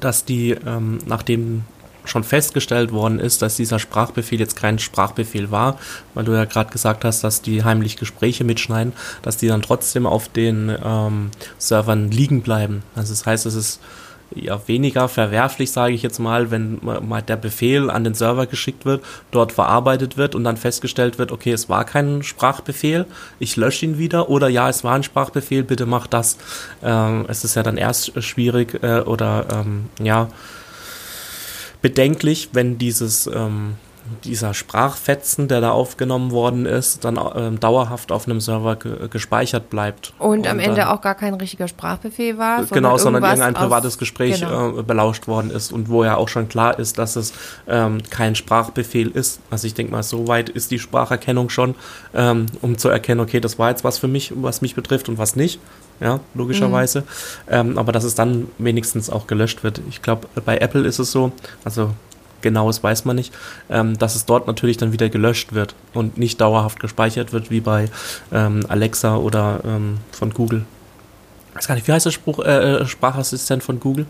dass 0.00 0.24
die, 0.24 0.50
ähm, 0.50 0.98
nachdem 1.06 1.62
schon 2.04 2.24
festgestellt 2.24 2.92
worden 2.92 3.18
ist, 3.18 3.42
dass 3.42 3.56
dieser 3.56 3.78
Sprachbefehl 3.78 4.38
jetzt 4.38 4.56
kein 4.56 4.78
Sprachbefehl 4.78 5.50
war, 5.50 5.78
weil 6.12 6.24
du 6.24 6.32
ja 6.32 6.44
gerade 6.44 6.70
gesagt 6.70 7.04
hast, 7.04 7.24
dass 7.24 7.42
die 7.42 7.64
heimlich 7.64 7.96
Gespräche 7.96 8.44
mitschneiden, 8.44 8.92
dass 9.22 9.38
die 9.38 9.48
dann 9.48 9.62
trotzdem 9.62 10.06
auf 10.06 10.28
den 10.28 10.76
ähm, 10.84 11.30
Servern 11.58 12.10
liegen 12.10 12.42
bleiben. 12.42 12.82
Also 12.94 13.12
das 13.12 13.24
heißt, 13.24 13.46
es 13.46 13.54
ist 13.54 13.80
ja 14.34 14.60
weniger 14.66 15.08
verwerflich, 15.08 15.70
sage 15.70 15.94
ich 15.94 16.02
jetzt 16.02 16.18
mal, 16.18 16.50
wenn 16.50 16.78
mal 16.82 17.22
der 17.22 17.36
Befehl 17.36 17.90
an 17.90 18.04
den 18.04 18.14
Server 18.14 18.46
geschickt 18.46 18.84
wird, 18.84 19.04
dort 19.30 19.52
verarbeitet 19.52 20.16
wird 20.16 20.34
und 20.34 20.44
dann 20.44 20.56
festgestellt 20.56 21.18
wird, 21.18 21.32
okay, 21.32 21.52
es 21.52 21.68
war 21.68 21.84
kein 21.84 22.22
Sprachbefehl, 22.22 23.06
ich 23.38 23.56
lösche 23.56 23.86
ihn 23.86 23.98
wieder 23.98 24.28
oder 24.28 24.48
ja, 24.48 24.68
es 24.68 24.84
war 24.84 24.94
ein 24.94 25.02
Sprachbefehl, 25.02 25.62
bitte 25.62 25.86
mach 25.86 26.06
das. 26.06 26.38
Ähm, 26.82 27.26
es 27.28 27.44
ist 27.44 27.54
ja 27.54 27.62
dann 27.62 27.76
erst 27.76 28.22
schwierig 28.22 28.82
äh, 28.82 29.00
oder 29.00 29.46
ähm, 29.52 29.86
ja 30.02 30.28
bedenklich, 31.82 32.48
wenn 32.52 32.78
dieses 32.78 33.26
ähm, 33.26 33.74
dieser 34.24 34.52
Sprachfetzen, 34.52 35.48
der 35.48 35.60
da 35.60 35.70
aufgenommen 35.70 36.30
worden 36.30 36.66
ist, 36.66 37.04
dann 37.04 37.18
ähm, 37.34 37.58
dauerhaft 37.58 38.12
auf 38.12 38.26
einem 38.26 38.40
Server 38.40 38.76
ge 38.76 39.08
gespeichert 39.08 39.70
bleibt. 39.70 40.12
Und, 40.18 40.40
und 40.40 40.46
am 40.46 40.58
Ende 40.58 40.82
dann, 40.82 40.88
auch 40.88 41.00
gar 41.00 41.14
kein 41.14 41.34
richtiger 41.34 41.68
Sprachbefehl 41.68 42.36
war. 42.36 42.58
Sondern 42.58 42.74
genau, 42.74 42.98
sondern 42.98 43.22
irgendein 43.22 43.54
privates 43.54 43.98
Gespräch 43.98 44.40
genau. 44.40 44.78
äh, 44.78 44.82
belauscht 44.82 45.26
worden 45.26 45.50
ist 45.50 45.72
und 45.72 45.88
wo 45.88 46.04
ja 46.04 46.16
auch 46.16 46.28
schon 46.28 46.48
klar 46.48 46.78
ist, 46.78 46.98
dass 46.98 47.16
es 47.16 47.32
ähm, 47.66 48.02
kein 48.10 48.34
Sprachbefehl 48.34 49.10
ist. 49.10 49.40
Also 49.50 49.66
ich 49.66 49.74
denke 49.74 49.92
mal, 49.92 50.02
so 50.02 50.28
weit 50.28 50.48
ist 50.50 50.70
die 50.70 50.78
Spracherkennung 50.78 51.48
schon, 51.48 51.74
ähm, 52.14 52.46
um 52.60 52.76
zu 52.76 52.88
erkennen, 52.88 53.20
okay, 53.20 53.40
das 53.40 53.58
war 53.58 53.70
jetzt 53.70 53.84
was 53.84 53.98
für 53.98 54.08
mich, 54.08 54.32
was 54.36 54.60
mich 54.60 54.74
betrifft 54.74 55.08
und 55.08 55.18
was 55.18 55.34
nicht. 55.36 55.60
Ja, 56.00 56.20
logischerweise. 56.34 57.00
Mhm. 57.00 57.04
Ähm, 57.50 57.78
aber 57.78 57.92
dass 57.92 58.04
es 58.04 58.14
dann 58.14 58.48
wenigstens 58.58 59.10
auch 59.10 59.26
gelöscht 59.26 59.62
wird. 59.62 59.80
Ich 59.88 60.02
glaube, 60.02 60.26
bei 60.44 60.58
Apple 60.58 60.84
ist 60.86 60.98
es 60.98 61.12
so, 61.12 61.32
also 61.64 61.90
genaues 62.44 62.84
weiß 62.84 63.04
man 63.04 63.16
nicht, 63.16 63.34
ähm, 63.68 63.98
dass 63.98 64.14
es 64.14 64.26
dort 64.26 64.46
natürlich 64.46 64.76
dann 64.76 64.92
wieder 64.92 65.08
gelöscht 65.08 65.52
wird 65.52 65.74
und 65.94 66.16
nicht 66.16 66.40
dauerhaft 66.40 66.78
gespeichert 66.78 67.32
wird, 67.32 67.50
wie 67.50 67.60
bei 67.60 67.88
ähm, 68.32 68.64
Alexa 68.68 69.16
oder 69.16 69.60
ähm, 69.64 69.98
von 70.12 70.32
Google. 70.32 70.64
Ich 71.50 71.56
weiß 71.56 71.66
gar 71.66 71.74
nicht, 71.74 71.88
wie 71.88 71.92
heißt 71.92 72.06
der 72.06 72.12
Spruch, 72.12 72.38
äh, 72.38 72.76
äh, 72.76 72.86
Sprachassistent 72.86 73.64
von 73.64 73.80
Google? 73.80 74.06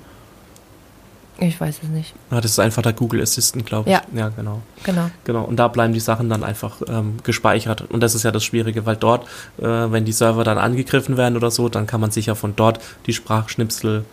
Ich 1.38 1.60
weiß 1.60 1.80
es 1.82 1.88
nicht. 1.88 2.14
Ja, 2.30 2.40
das 2.40 2.52
ist 2.52 2.58
einfach 2.60 2.82
der 2.82 2.92
Google 2.92 3.20
Assistant, 3.20 3.66
glaube 3.66 3.90
ich. 3.90 3.94
Ja. 3.94 4.02
ja, 4.14 4.28
genau. 4.28 4.62
Genau. 4.84 5.10
Genau. 5.24 5.44
Und 5.44 5.56
da 5.56 5.66
bleiben 5.66 5.92
die 5.92 6.00
Sachen 6.00 6.28
dann 6.28 6.44
einfach 6.44 6.80
ähm, 6.86 7.16
gespeichert. 7.24 7.82
Und 7.90 8.00
das 8.00 8.14
ist 8.14 8.22
ja 8.22 8.30
das 8.30 8.44
Schwierige, 8.44 8.86
weil 8.86 8.96
dort, 8.96 9.26
äh, 9.58 9.64
wenn 9.64 10.04
die 10.04 10.12
Server 10.12 10.44
dann 10.44 10.58
angegriffen 10.58 11.16
werden 11.16 11.36
oder 11.36 11.50
so, 11.50 11.68
dann 11.68 11.86
kann 11.88 12.00
man 12.00 12.12
sich 12.12 12.26
ja 12.26 12.36
von 12.36 12.54
dort 12.54 12.78
die 13.06 13.12
Sprachschnipsel 13.12 14.04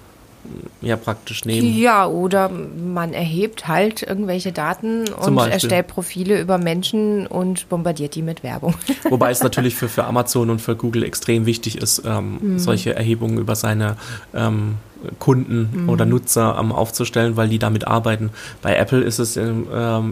ja 0.81 0.97
praktisch 0.97 1.45
nehmen. 1.45 1.77
Ja, 1.77 2.07
oder 2.07 2.49
man 2.49 3.13
erhebt 3.13 3.67
halt 3.67 4.01
irgendwelche 4.03 4.51
Daten 4.51 5.09
und 5.09 5.37
erstellt 5.37 5.87
Profile 5.87 6.39
über 6.39 6.57
Menschen 6.57 7.27
und 7.27 7.69
bombardiert 7.69 8.15
die 8.15 8.21
mit 8.21 8.43
Werbung. 8.43 8.75
Wobei 9.09 9.31
es 9.31 9.43
natürlich 9.43 9.75
für, 9.75 9.89
für 9.89 10.05
Amazon 10.05 10.49
und 10.49 10.61
für 10.61 10.75
Google 10.75 11.03
extrem 11.03 11.45
wichtig 11.45 11.77
ist, 11.77 12.03
ähm, 12.05 12.39
mhm. 12.41 12.59
solche 12.59 12.95
Erhebungen 12.95 13.37
über 13.37 13.55
seine 13.55 13.97
ähm, 14.33 14.75
Kunden 15.19 15.83
mhm. 15.83 15.89
oder 15.89 16.05
Nutzer 16.05 16.57
ähm, 16.59 16.71
aufzustellen, 16.71 17.37
weil 17.37 17.49
die 17.49 17.59
damit 17.59 17.87
arbeiten. 17.87 18.31
Bei 18.61 18.75
Apple 18.75 19.01
ist 19.01 19.19
es, 19.19 19.37
ähm, 19.37 19.67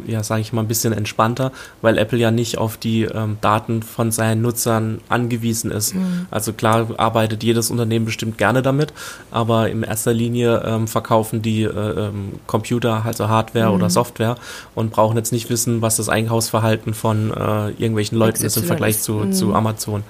ja, 0.07 0.23
sage 0.23 0.41
ich 0.41 0.53
mal, 0.53 0.61
ein 0.61 0.67
bisschen 0.67 0.93
entspannter, 0.93 1.51
weil 1.81 1.97
Apple 1.97 2.17
ja 2.17 2.31
nicht 2.31 2.57
auf 2.57 2.77
die 2.77 3.03
ähm, 3.03 3.37
Daten 3.41 3.83
von 3.83 4.11
seinen 4.11 4.41
Nutzern 4.41 4.99
angewiesen 5.09 5.71
ist. 5.71 5.95
Mhm. 5.95 6.27
Also 6.31 6.53
klar 6.53 6.87
arbeitet 6.97 7.43
jedes 7.43 7.71
Unternehmen 7.71 8.05
bestimmt 8.05 8.37
gerne 8.37 8.61
damit, 8.61 8.93
aber 9.31 9.69
in 9.69 9.83
erster 9.83 10.13
Linie 10.13 10.63
ähm, 10.65 10.87
verkaufen 10.87 11.41
die 11.41 11.63
äh, 11.63 11.69
ähm, 11.69 12.33
Computer, 12.47 13.03
also 13.05 13.29
Hardware 13.29 13.69
mhm. 13.69 13.75
oder 13.75 13.89
Software 13.89 14.35
und 14.75 14.91
brauchen 14.91 15.17
jetzt 15.17 15.31
nicht 15.31 15.49
wissen, 15.49 15.81
was 15.81 15.97
das 15.97 16.09
Einkaufsverhalten 16.09 16.93
von 16.93 17.31
äh, 17.31 17.69
irgendwelchen 17.71 18.17
Leuten 18.17 18.43
ist 18.43 18.57
im 18.57 18.63
Vergleich 18.63 19.01
zu, 19.01 19.29
zu 19.31 19.47
mhm. 19.47 19.55
Amazon. 19.55 20.03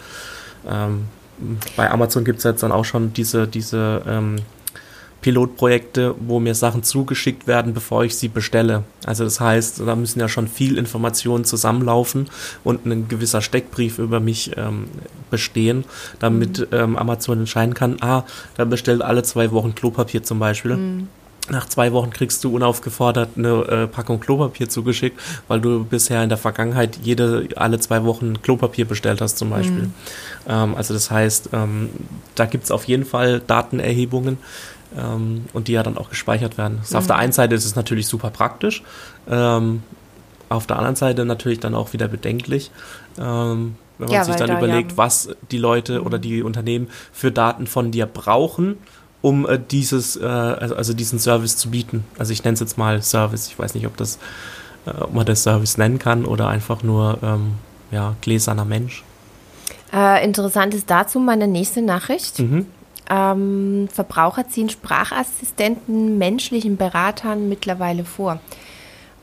Ähm, 0.68 1.06
bei 1.76 1.90
Amazon 1.90 2.26
gibt 2.26 2.40
es 2.40 2.44
jetzt 2.44 2.64
dann 2.64 2.72
auch 2.72 2.86
schon 2.86 3.14
diese, 3.14 3.48
diese 3.48 4.02
ähm, 4.08 4.38
Pilotprojekte, 5.22 6.16
wo 6.20 6.40
mir 6.40 6.56
Sachen 6.56 6.84
zugeschickt 6.84 7.48
werden, 7.48 7.74
bevor 7.74 8.04
ich 8.04 8.16
sie 8.16 8.30
bestelle. 8.30 8.84
Also 9.06 9.24
das 9.24 9.40
heißt, 9.40 9.82
da 9.82 9.96
müssen 9.96 10.20
ja 10.20 10.30
schon 10.30 10.48
viel 10.48 10.78
Informationen 10.78 11.44
zusammenlaufen 11.44 12.30
und 12.64 12.86
ein 12.86 13.08
gewisser 13.08 13.42
Steckbrief 13.42 14.00
über 14.00 14.20
mich 14.20 14.52
ähm, 14.58 14.86
bestehen, 15.30 15.84
damit 16.20 16.60
mhm. 16.60 16.68
ähm, 16.72 16.98
Amazon 16.98 17.40
entscheiden 17.40 17.74
kann, 17.74 17.98
ah, 18.02 18.24
da 18.56 18.66
bestellt 18.66 19.02
alle 19.02 19.24
zwei 19.24 19.52
Wochen 19.52 19.76
Klopapier 19.76 20.24
zum 20.24 20.40
Beispiel. 20.40 20.76
Mhm. 20.76 21.08
Nach 21.50 21.68
zwei 21.68 21.92
Wochen 21.94 22.12
kriegst 22.12 22.44
du 22.44 22.56
unaufgefordert 22.56 23.30
eine 23.36 23.64
äh, 23.64 23.88
Packung 23.88 24.20
Klopapier 24.20 24.70
zugeschickt, 24.70 25.20
weil 25.48 25.60
du 25.60 25.84
bisher 25.84 26.22
in 26.22 26.30
der 26.30 26.38
Vergangenheit 26.38 27.00
jede 27.02 27.48
alle 27.56 27.80
zwei 27.80 28.04
Wochen 28.04 28.42
Klopapier 28.42 28.86
bestellt 28.86 29.20
hast 29.20 29.38
zum 29.40 29.50
Beispiel. 29.50 29.84
Mhm. 29.84 29.94
Ähm, 30.48 30.76
also 30.76 30.94
das 30.94 31.10
heißt, 31.10 31.50
ähm, 31.54 31.90
da 32.36 32.46
gibt 32.46 32.66
es 32.66 32.72
auf 32.72 32.86
jeden 32.86 33.06
Fall 33.06 33.42
Datenerhebungen, 33.46 34.38
ähm, 34.98 35.46
und 35.54 35.68
die 35.68 35.74
ja 35.74 35.84
dann 35.84 35.98
auch 35.98 36.10
gespeichert 36.10 36.58
werden. 36.58 36.82
Mhm. 36.90 36.96
Auf 36.96 37.08
der 37.08 37.18
einen 37.18 37.32
Seite 37.32 37.56
ist 37.56 37.66
es 37.66 37.76
natürlich 37.76 38.08
super 38.08 38.30
praktisch, 38.30 38.84
ähm, 39.30 39.84
auf 40.50 40.66
der 40.66 40.78
anderen 40.78 40.96
Seite 40.96 41.26
natürlich 41.26 41.60
dann 41.60 41.76
auch 41.76 41.94
wieder 41.94 42.08
bedenklich, 42.08 42.72
ähm, 43.18 43.76
wenn 43.98 44.08
man 44.08 44.16
ja, 44.16 44.24
sich 44.24 44.36
dann 44.36 44.48
da, 44.48 44.58
überlegt, 44.58 44.92
ja. 44.92 44.98
was 44.98 45.30
die 45.52 45.58
Leute 45.58 46.04
oder 46.04 46.18
die 46.18 46.42
Unternehmen 46.42 46.88
für 47.12 47.32
Daten 47.32 47.68
von 47.68 47.92
dir 47.92 48.06
brauchen, 48.06 48.78
um 49.22 49.48
äh, 49.48 49.60
dieses, 49.60 50.16
äh, 50.16 50.26
also, 50.26 50.76
also, 50.76 50.94
diesen 50.94 51.20
Service 51.20 51.58
zu 51.58 51.70
bieten. 51.70 52.06
Also 52.18 52.32
ich 52.32 52.44
nenne 52.44 52.54
es 52.54 52.62
jetzt 52.62 52.78
mal 52.78 53.02
Service. 53.02 53.48
Ich 53.48 53.60
weiß 53.60 53.76
nicht, 53.76 53.86
ob 53.86 53.98
das, 53.98 54.18
äh, 54.86 54.92
ob 54.92 55.14
man 55.14 55.26
das 55.26 55.44
Service 55.44 55.78
nennen 55.78 56.00
kann 56.00 56.26
oder 56.26 56.48
einfach 56.48 56.82
nur 56.84 57.20
ähm, 57.22 57.56
ja, 57.92 58.16
gläserner 58.22 58.66
Mensch. 58.66 59.04
Äh, 59.92 60.24
interessant 60.24 60.74
ist 60.74 60.90
dazu 60.90 61.20
meine 61.20 61.48
nächste 61.48 61.82
Nachricht. 61.82 62.40
Mhm. 62.40 62.68
Ähm, 63.10 63.88
Verbraucher 63.92 64.48
ziehen 64.48 64.70
Sprachassistenten 64.70 66.18
menschlichen 66.18 66.78
Beratern 66.78 67.50
mittlerweile 67.50 68.06
vor. 68.06 68.40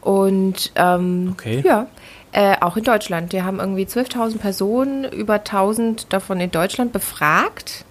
Und 0.00 0.72
ähm, 0.76 1.30
okay. 1.32 1.62
ja, 1.64 1.86
äh, 2.32 2.56
auch 2.60 2.76
in 2.76 2.84
Deutschland. 2.84 3.32
Wir 3.32 3.44
haben 3.44 3.60
irgendwie 3.60 3.84
12.000 3.84 4.38
Personen, 4.38 5.04
über 5.04 5.36
1.000 5.36 6.06
davon 6.08 6.40
in 6.40 6.50
Deutschland 6.50 6.92
befragt. 6.92 7.84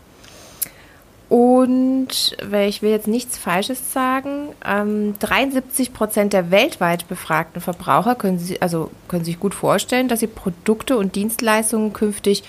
Und 1.27 2.37
ich 2.67 2.81
will 2.81 2.91
jetzt 2.91 3.07
nichts 3.07 3.37
Falsches 3.37 3.91
sagen, 3.91 4.49
ähm, 4.63 5.15
73 5.19 5.91
Prozent 5.91 6.33
der 6.33 6.51
weltweit 6.51 7.07
befragten 7.07 7.61
Verbraucher 7.61 8.13
können, 8.13 8.37
sie, 8.37 8.61
also 8.61 8.91
können 9.07 9.25
sich 9.25 9.39
gut 9.39 9.55
vorstellen, 9.55 10.07
dass 10.07 10.19
sie 10.19 10.27
Produkte 10.27 10.97
und 10.97 11.15
Dienstleistungen 11.15 11.93
künftig 11.93 12.43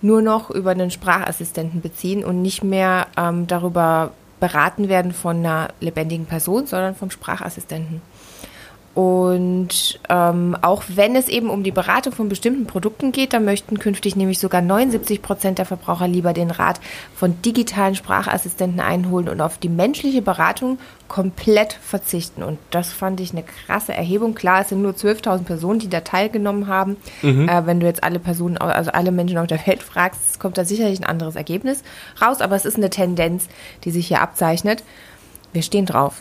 nur 0.00 0.22
noch 0.22 0.50
über 0.50 0.70
einen 0.70 0.90
Sprachassistenten 0.90 1.80
beziehen 1.80 2.24
und 2.24 2.42
nicht 2.42 2.62
mehr 2.62 3.06
ähm, 3.16 3.46
darüber 3.46 4.12
beraten 4.40 4.88
werden 4.88 5.12
von 5.12 5.38
einer 5.38 5.68
lebendigen 5.80 6.26
Person, 6.26 6.66
sondern 6.66 6.94
vom 6.94 7.10
Sprachassistenten. 7.10 8.00
Und 8.98 10.00
ähm, 10.08 10.56
auch 10.60 10.82
wenn 10.88 11.14
es 11.14 11.28
eben 11.28 11.50
um 11.50 11.62
die 11.62 11.70
Beratung 11.70 12.12
von 12.12 12.28
bestimmten 12.28 12.66
Produkten 12.66 13.12
geht, 13.12 13.32
da 13.32 13.38
möchten 13.38 13.78
künftig 13.78 14.16
nämlich 14.16 14.40
sogar 14.40 14.60
79 14.60 15.22
Prozent 15.22 15.58
der 15.58 15.66
Verbraucher 15.66 16.08
lieber 16.08 16.32
den 16.32 16.50
Rat 16.50 16.80
von 17.14 17.40
digitalen 17.42 17.94
Sprachassistenten 17.94 18.80
einholen 18.80 19.28
und 19.28 19.40
auf 19.40 19.56
die 19.56 19.68
menschliche 19.68 20.20
Beratung 20.20 20.80
komplett 21.06 21.74
verzichten. 21.74 22.42
Und 22.42 22.58
das 22.72 22.92
fand 22.92 23.20
ich 23.20 23.30
eine 23.30 23.44
krasse 23.44 23.94
Erhebung. 23.94 24.34
Klar, 24.34 24.62
es 24.62 24.70
sind 24.70 24.82
nur 24.82 24.94
12.000 24.94 25.44
Personen, 25.44 25.78
die 25.78 25.88
da 25.88 26.00
teilgenommen 26.00 26.66
haben. 26.66 26.96
Mhm. 27.22 27.48
Äh, 27.48 27.66
wenn 27.66 27.78
du 27.78 27.86
jetzt 27.86 28.02
alle 28.02 28.18
Personen, 28.18 28.58
also 28.58 28.90
alle 28.90 29.12
Menschen 29.12 29.38
auf 29.38 29.46
der 29.46 29.64
Welt 29.64 29.84
fragst, 29.84 30.40
kommt 30.40 30.58
da 30.58 30.64
sicherlich 30.64 30.98
ein 30.98 31.06
anderes 31.06 31.36
Ergebnis 31.36 31.84
raus. 32.20 32.40
Aber 32.40 32.56
es 32.56 32.64
ist 32.64 32.78
eine 32.78 32.90
Tendenz, 32.90 33.46
die 33.84 33.92
sich 33.92 34.08
hier 34.08 34.22
abzeichnet. 34.22 34.82
Wir 35.52 35.62
stehen 35.62 35.86
drauf. 35.86 36.20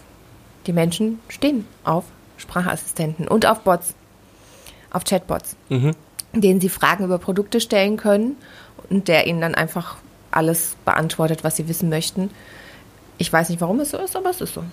Die 0.68 0.74
Menschen 0.74 1.18
stehen 1.28 1.66
auf 1.84 2.04
Sprachassistenten 2.38 3.28
und 3.28 3.46
auf 3.46 3.62
Bots, 3.62 3.94
auf 4.92 5.04
Chatbots, 5.04 5.56
mhm. 5.70 5.92
denen 6.34 6.62
sie 6.62 6.70
Fragen 6.70 7.04
über 7.04 7.18
Produkte 7.18 7.60
stellen 7.60 7.98
können 7.98 8.36
und 8.90 9.08
der 9.08 9.28
ihnen 9.28 9.42
dann 9.42 9.56
einfach 9.56 9.98
alles 10.32 10.76
beantwortet, 10.86 11.44
was 11.44 11.56
sie 11.56 11.68
wissen 11.68 11.90
möchten. 11.90 12.30
Ich 13.18 13.32
weiß 13.32 13.50
nicht, 13.50 13.62
warum 13.62 13.80
es 13.80 13.92
so 13.92 13.98
ist, 13.98 14.16
aber 14.16 14.30
es 14.30 14.42
ist 14.42 14.54
so. 14.54 14.64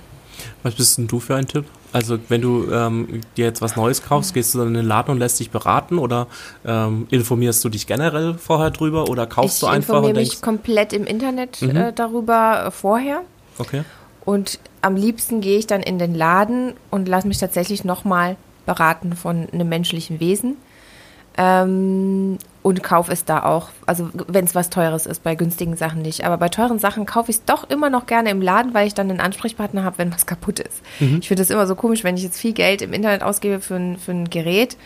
Was 0.63 0.75
bist 0.75 0.99
denn 0.99 1.07
du 1.07 1.21
für 1.21 1.37
ein 1.37 1.47
Tipp? 1.47 1.65
Also 1.93 2.19
wenn 2.29 2.41
du 2.41 2.71
ähm, 2.73 3.21
dir 3.37 3.45
jetzt 3.45 3.63
was 3.63 3.77
Neues 3.77 4.03
kaufst, 4.03 4.35
gehst 4.35 4.55
du 4.55 4.59
dann 4.59 4.69
in 4.69 4.75
den 4.75 4.87
Laden 4.87 5.13
und 5.13 5.19
lässt 5.19 5.39
dich 5.39 5.51
beraten 5.51 5.99
oder 5.99 6.27
ähm, 6.65 7.07
informierst 7.11 7.65
du 7.65 7.69
dich 7.69 7.87
generell 7.87 8.35
vorher 8.35 8.71
drüber 8.71 9.09
oder 9.09 9.27
kaufst 9.27 9.57
ich 9.57 9.61
du 9.61 9.67
einfach? 9.67 9.95
Ich 9.95 9.99
informiere 9.99 10.19
mich 10.19 10.43
komplett 10.43 10.93
im 10.93 11.05
Internet 11.05 11.63
mhm. 11.63 11.77
äh, 11.77 11.93
darüber 11.93 12.71
vorher. 12.73 13.23
Okay. 13.59 13.85
Und 14.25 14.59
am 14.85 14.97
liebsten 14.97 15.41
gehe 15.41 15.59
ich 15.59 15.67
dann 15.67 15.83
in 15.83 15.99
den 15.99 16.15
Laden 16.15 16.75
und 16.91 17.09
lasse 17.09 17.27
mich 17.27 17.39
tatsächlich 17.39 17.85
nochmal 17.85 18.37
beraten 18.67 19.15
von 19.15 19.49
einem 19.51 19.69
menschlichen 19.69 20.21
Wesen. 20.21 20.57
Ähm, 21.37 22.39
und 22.63 22.83
kaufe 22.83 23.11
es 23.11 23.25
da 23.25 23.43
auch. 23.43 23.71
Also 23.87 24.09
wenn 24.29 24.45
es 24.45 24.55
was 24.55 24.71
Teures 24.71 25.07
ist, 25.07 25.25
bei 25.25 25.35
günstigen 25.35 25.77
Sachen 25.77 26.01
nicht. 26.03 26.25
Aber 26.25 26.39
bei 26.39 26.49
teuren 26.49 26.79
Sachen 26.79 27.07
kaufe 27.07 27.31
ich 27.31 27.39
es 27.39 27.45
doch 27.45 27.69
immer 27.69 27.91
noch 27.91 28.07
gerne 28.07 28.31
im 28.31 28.41
Laden, 28.41 28.73
weil 28.73 28.87
ich 28.87 28.95
dann 28.95 29.11
einen 29.11 29.21
Ansprechpartner 29.21 29.85
habe, 29.85 29.99
wenn 29.99 30.15
was 30.15 30.27
kaputt 30.27 30.61
ist. 30.61 30.83
Mhm. 31.01 31.19
Ich 31.21 31.29
finde 31.29 31.43
es 31.43 31.51
immer 31.51 31.67
so 31.67 31.75
komisch, 31.75 32.05
wenn 32.05 32.17
ich 32.17 32.23
jetzt 32.23 32.39
viel 32.39 32.53
Geld 32.53 32.83
im 32.83 32.93
Internet 32.93 33.23
ausgebe 33.23 33.61
für 33.61 33.75
ein, 33.75 33.99
für 33.99 34.13
ein 34.13 34.31
Gerät 34.31 34.77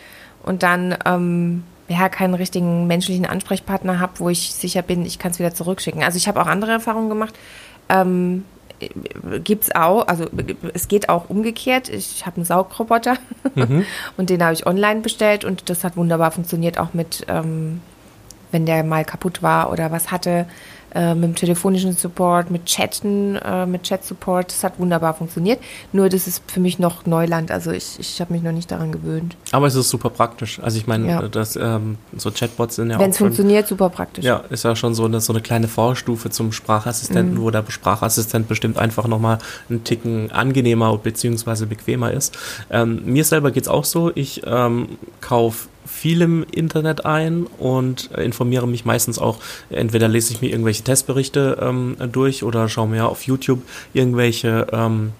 und 0.43 0.63
dann 0.63 0.97
ähm, 1.05 1.63
ja 1.87 2.09
keinen 2.09 2.33
richtigen 2.33 2.87
menschlichen 2.87 3.25
Ansprechpartner 3.25 3.99
habe, 3.99 4.13
wo 4.17 4.29
ich 4.29 4.53
sicher 4.53 4.81
bin, 4.81 5.05
ich 5.05 5.19
kann 5.19 5.31
es 5.31 5.39
wieder 5.39 5.53
zurückschicken. 5.53 6.03
Also 6.03 6.17
ich 6.17 6.27
habe 6.27 6.41
auch 6.41 6.47
andere 6.47 6.71
Erfahrungen 6.71 7.09
gemacht. 7.09 7.35
Ähm, 7.89 8.43
gibt 9.43 9.63
es 9.63 9.75
auch, 9.75 10.07
also 10.07 10.25
es 10.73 10.87
geht 10.87 11.09
auch 11.09 11.29
umgekehrt. 11.29 11.89
Ich 11.89 12.25
habe 12.25 12.37
einen 12.37 12.45
Saugroboter 12.45 13.17
mhm. 13.55 13.85
und 14.17 14.29
den 14.29 14.43
habe 14.43 14.53
ich 14.53 14.65
online 14.65 15.01
bestellt 15.01 15.45
und 15.45 15.69
das 15.69 15.83
hat 15.83 15.97
wunderbar 15.97 16.31
funktioniert, 16.31 16.77
auch 16.77 16.93
mit 16.93 17.25
ähm, 17.27 17.81
wenn 18.51 18.65
der 18.65 18.83
mal 18.83 19.05
kaputt 19.05 19.43
war 19.43 19.71
oder 19.71 19.91
was 19.91 20.11
hatte 20.11 20.45
äh, 20.95 21.13
mit 21.13 21.23
dem 21.23 21.35
telefonischen 21.35 21.93
Support, 21.93 22.51
mit 22.51 22.65
Chatten, 22.65 23.35
äh, 23.35 23.65
mit 23.65 23.83
Chat-Support. 23.83 24.51
Das 24.51 24.63
hat 24.63 24.79
wunderbar 24.79 25.13
funktioniert. 25.13 25.59
Nur 25.93 26.09
das 26.09 26.27
ist 26.27 26.43
für 26.47 26.59
mich 26.59 26.79
noch 26.79 27.05
Neuland. 27.05 27.51
Also 27.51 27.71
ich, 27.71 27.99
ich 27.99 28.19
habe 28.21 28.33
mich 28.33 28.41
noch 28.41 28.51
nicht 28.51 28.71
daran 28.71 28.91
gewöhnt. 28.91 29.35
Aber 29.51 29.67
es 29.67 29.75
ist 29.75 29.89
super 29.89 30.09
praktisch. 30.09 30.59
Also 30.59 30.77
ich 30.77 30.87
meine, 30.87 31.07
ja. 31.07 31.27
dass 31.27 31.55
ähm, 31.55 31.97
so 32.15 32.31
Chatbots 32.31 32.75
sind 32.75 32.89
ja 32.89 32.99
Wenn 32.99 33.11
es 33.11 33.17
funktioniert, 33.17 33.67
super 33.67 33.89
praktisch. 33.89 34.25
Ja, 34.25 34.37
ist 34.49 34.63
ja 34.63 34.75
schon 34.75 34.93
so 34.93 35.05
eine, 35.05 35.21
so 35.21 35.33
eine 35.33 35.41
kleine 35.41 35.67
Vorstufe 35.67 36.29
zum 36.29 36.51
Sprachassistenten, 36.51 37.35
mhm. 37.35 37.41
wo 37.41 37.51
der 37.51 37.63
Sprachassistent 37.67 38.47
bestimmt 38.47 38.77
einfach 38.77 39.07
nochmal 39.07 39.39
einen 39.69 39.83
Ticken 39.83 40.31
angenehmer 40.31 40.97
bzw. 40.97 41.65
bequemer 41.65 42.11
ist. 42.11 42.37
Ähm, 42.69 43.01
mir 43.05 43.23
selber 43.23 43.51
geht 43.51 43.63
es 43.63 43.69
auch 43.69 43.85
so. 43.85 44.11
Ich 44.15 44.41
ähm, 44.45 44.97
kaufe 45.21 45.67
viel 45.89 46.21
im 46.21 46.45
Internet 46.51 47.05
ein 47.05 47.45
und 47.57 48.11
informiere 48.11 48.67
mich 48.67 48.85
meistens 48.85 49.19
auch, 49.19 49.39
entweder 49.69 50.07
lese 50.07 50.33
ich 50.33 50.41
mir 50.41 50.49
irgendwelche 50.49 50.83
Testberichte 50.83 51.57
ähm, 51.61 51.97
durch 52.11 52.43
oder 52.43 52.69
schaue 52.69 52.87
mir 52.87 53.07
auf 53.07 53.23
YouTube 53.23 53.61
irgendwelche 53.93 54.67
ähm, 54.71 55.13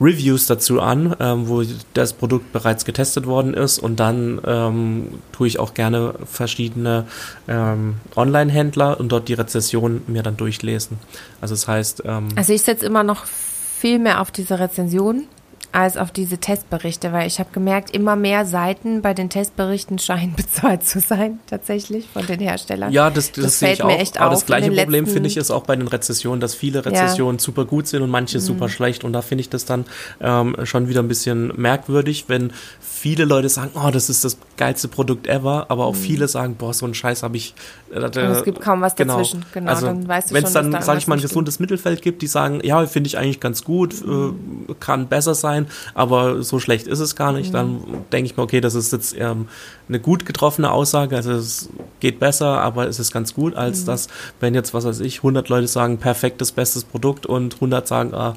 Reviews 0.00 0.46
dazu 0.46 0.80
an, 0.80 1.16
ähm, 1.20 1.48
wo 1.48 1.62
das 1.94 2.12
Produkt 2.12 2.52
bereits 2.52 2.84
getestet 2.84 3.26
worden 3.26 3.54
ist 3.54 3.78
und 3.78 4.00
dann 4.00 4.40
ähm, 4.44 5.20
tue 5.30 5.46
ich 5.46 5.58
auch 5.58 5.74
gerne 5.74 6.14
verschiedene 6.24 7.06
ähm, 7.46 7.94
Online-Händler 8.16 8.98
und 8.98 9.10
dort 9.10 9.28
die 9.28 9.34
Rezession 9.34 10.02
mir 10.08 10.22
dann 10.22 10.36
durchlesen. 10.36 10.98
Also 11.40 11.54
das 11.54 11.68
heißt. 11.68 12.02
Ähm, 12.04 12.28
also 12.34 12.52
ich 12.52 12.62
setze 12.62 12.84
immer 12.84 13.04
noch 13.04 13.24
viel 13.26 13.98
mehr 13.98 14.20
auf 14.20 14.30
diese 14.30 14.58
Rezension 14.58 15.26
als 15.72 15.96
auf 15.96 16.12
diese 16.12 16.36
Testberichte, 16.36 17.12
weil 17.12 17.26
ich 17.26 17.40
habe 17.40 17.48
gemerkt, 17.52 17.94
immer 17.96 18.14
mehr 18.14 18.44
Seiten 18.44 19.00
bei 19.00 19.14
den 19.14 19.30
Testberichten 19.30 19.98
scheinen 19.98 20.34
bezahlt 20.36 20.84
zu 20.86 21.00
sein, 21.00 21.40
tatsächlich 21.46 22.06
von 22.12 22.26
den 22.26 22.40
Herstellern. 22.40 22.92
Ja, 22.92 23.08
das, 23.08 23.32
das, 23.32 23.44
das 23.44 23.58
sehe 23.58 23.72
ich 23.72 23.82
auch. 23.82 23.90
Echt 23.90 24.20
Aber 24.20 24.30
das 24.30 24.44
gleiche 24.44 24.70
Problem 24.70 25.06
finde 25.06 25.28
ich 25.28 25.38
ist 25.38 25.50
auch 25.50 25.64
bei 25.64 25.74
den 25.74 25.88
Rezessionen, 25.88 26.40
dass 26.40 26.54
viele 26.54 26.84
Rezessionen 26.84 27.38
ja. 27.38 27.42
super 27.42 27.64
gut 27.64 27.86
sind 27.86 28.02
und 28.02 28.10
manche 28.10 28.38
mhm. 28.38 28.42
super 28.42 28.68
schlecht. 28.68 29.02
Und 29.02 29.14
da 29.14 29.22
finde 29.22 29.40
ich 29.40 29.48
das 29.48 29.64
dann 29.64 29.86
ähm, 30.20 30.56
schon 30.64 30.88
wieder 30.88 31.02
ein 31.02 31.08
bisschen 31.08 31.52
merkwürdig, 31.56 32.26
wenn 32.28 32.52
viele 32.80 33.24
Leute 33.24 33.48
sagen, 33.48 33.70
oh, 33.74 33.90
das 33.90 34.10
ist 34.10 34.24
das 34.24 34.36
geilste 34.58 34.88
Produkt 34.88 35.26
ever, 35.26 35.66
aber 35.70 35.86
auch 35.86 35.94
mhm. 35.94 35.98
viele 35.98 36.28
sagen, 36.28 36.56
boah, 36.56 36.74
so 36.74 36.84
einen 36.84 36.94
Scheiß 36.94 37.22
habe 37.22 37.38
ich. 37.38 37.54
Äh, 37.92 38.00
es 38.00 38.44
gibt 38.44 38.60
kaum 38.60 38.82
was 38.82 38.94
genau. 38.94 39.16
dazwischen. 39.16 39.44
Genau, 39.54 39.70
also, 39.70 39.86
dann 39.86 40.06
weißt 40.06 40.30
du 40.30 40.34
Wenn 40.34 40.44
es 40.44 40.52
dann, 40.52 40.70
da 40.70 40.82
sage 40.82 40.98
ich 40.98 41.06
mal, 41.06 41.16
ein 41.16 41.22
gesundes 41.22 41.58
Mittelfeld 41.60 42.02
gibt, 42.02 42.20
die 42.20 42.26
sagen, 42.26 42.60
ja, 42.62 42.84
finde 42.86 43.08
ich 43.08 43.16
eigentlich 43.16 43.40
ganz 43.40 43.64
gut, 43.64 44.04
mhm. 44.04 44.66
äh, 44.68 44.74
kann 44.78 45.08
besser 45.08 45.34
sein 45.34 45.61
sein, 45.62 45.72
aber 45.94 46.42
so 46.42 46.58
schlecht 46.58 46.86
ist 46.86 47.00
es 47.00 47.16
gar 47.16 47.32
nicht. 47.32 47.50
Mhm. 47.50 47.52
Dann 47.52 47.80
denke 48.12 48.26
ich 48.26 48.36
mir, 48.36 48.42
okay, 48.42 48.60
das 48.60 48.74
ist 48.74 48.92
jetzt 48.92 49.14
ähm, 49.18 49.48
eine 49.88 50.00
gut 50.00 50.26
getroffene 50.26 50.70
Aussage, 50.70 51.16
also 51.16 51.32
es 51.32 51.68
geht 52.00 52.18
besser, 52.18 52.60
aber 52.60 52.88
es 52.88 52.98
ist 52.98 53.12
ganz 53.12 53.34
gut, 53.34 53.54
als 53.54 53.82
mhm. 53.82 53.86
dass, 53.86 54.08
wenn 54.40 54.54
jetzt, 54.54 54.74
was 54.74 54.84
weiß 54.84 55.00
ich, 55.00 55.18
100 55.18 55.48
Leute 55.48 55.68
sagen, 55.68 55.98
perfektes, 55.98 56.52
bestes 56.52 56.84
Produkt 56.84 57.26
und 57.26 57.54
100 57.54 57.86
sagen, 57.86 58.14
ah, 58.14 58.34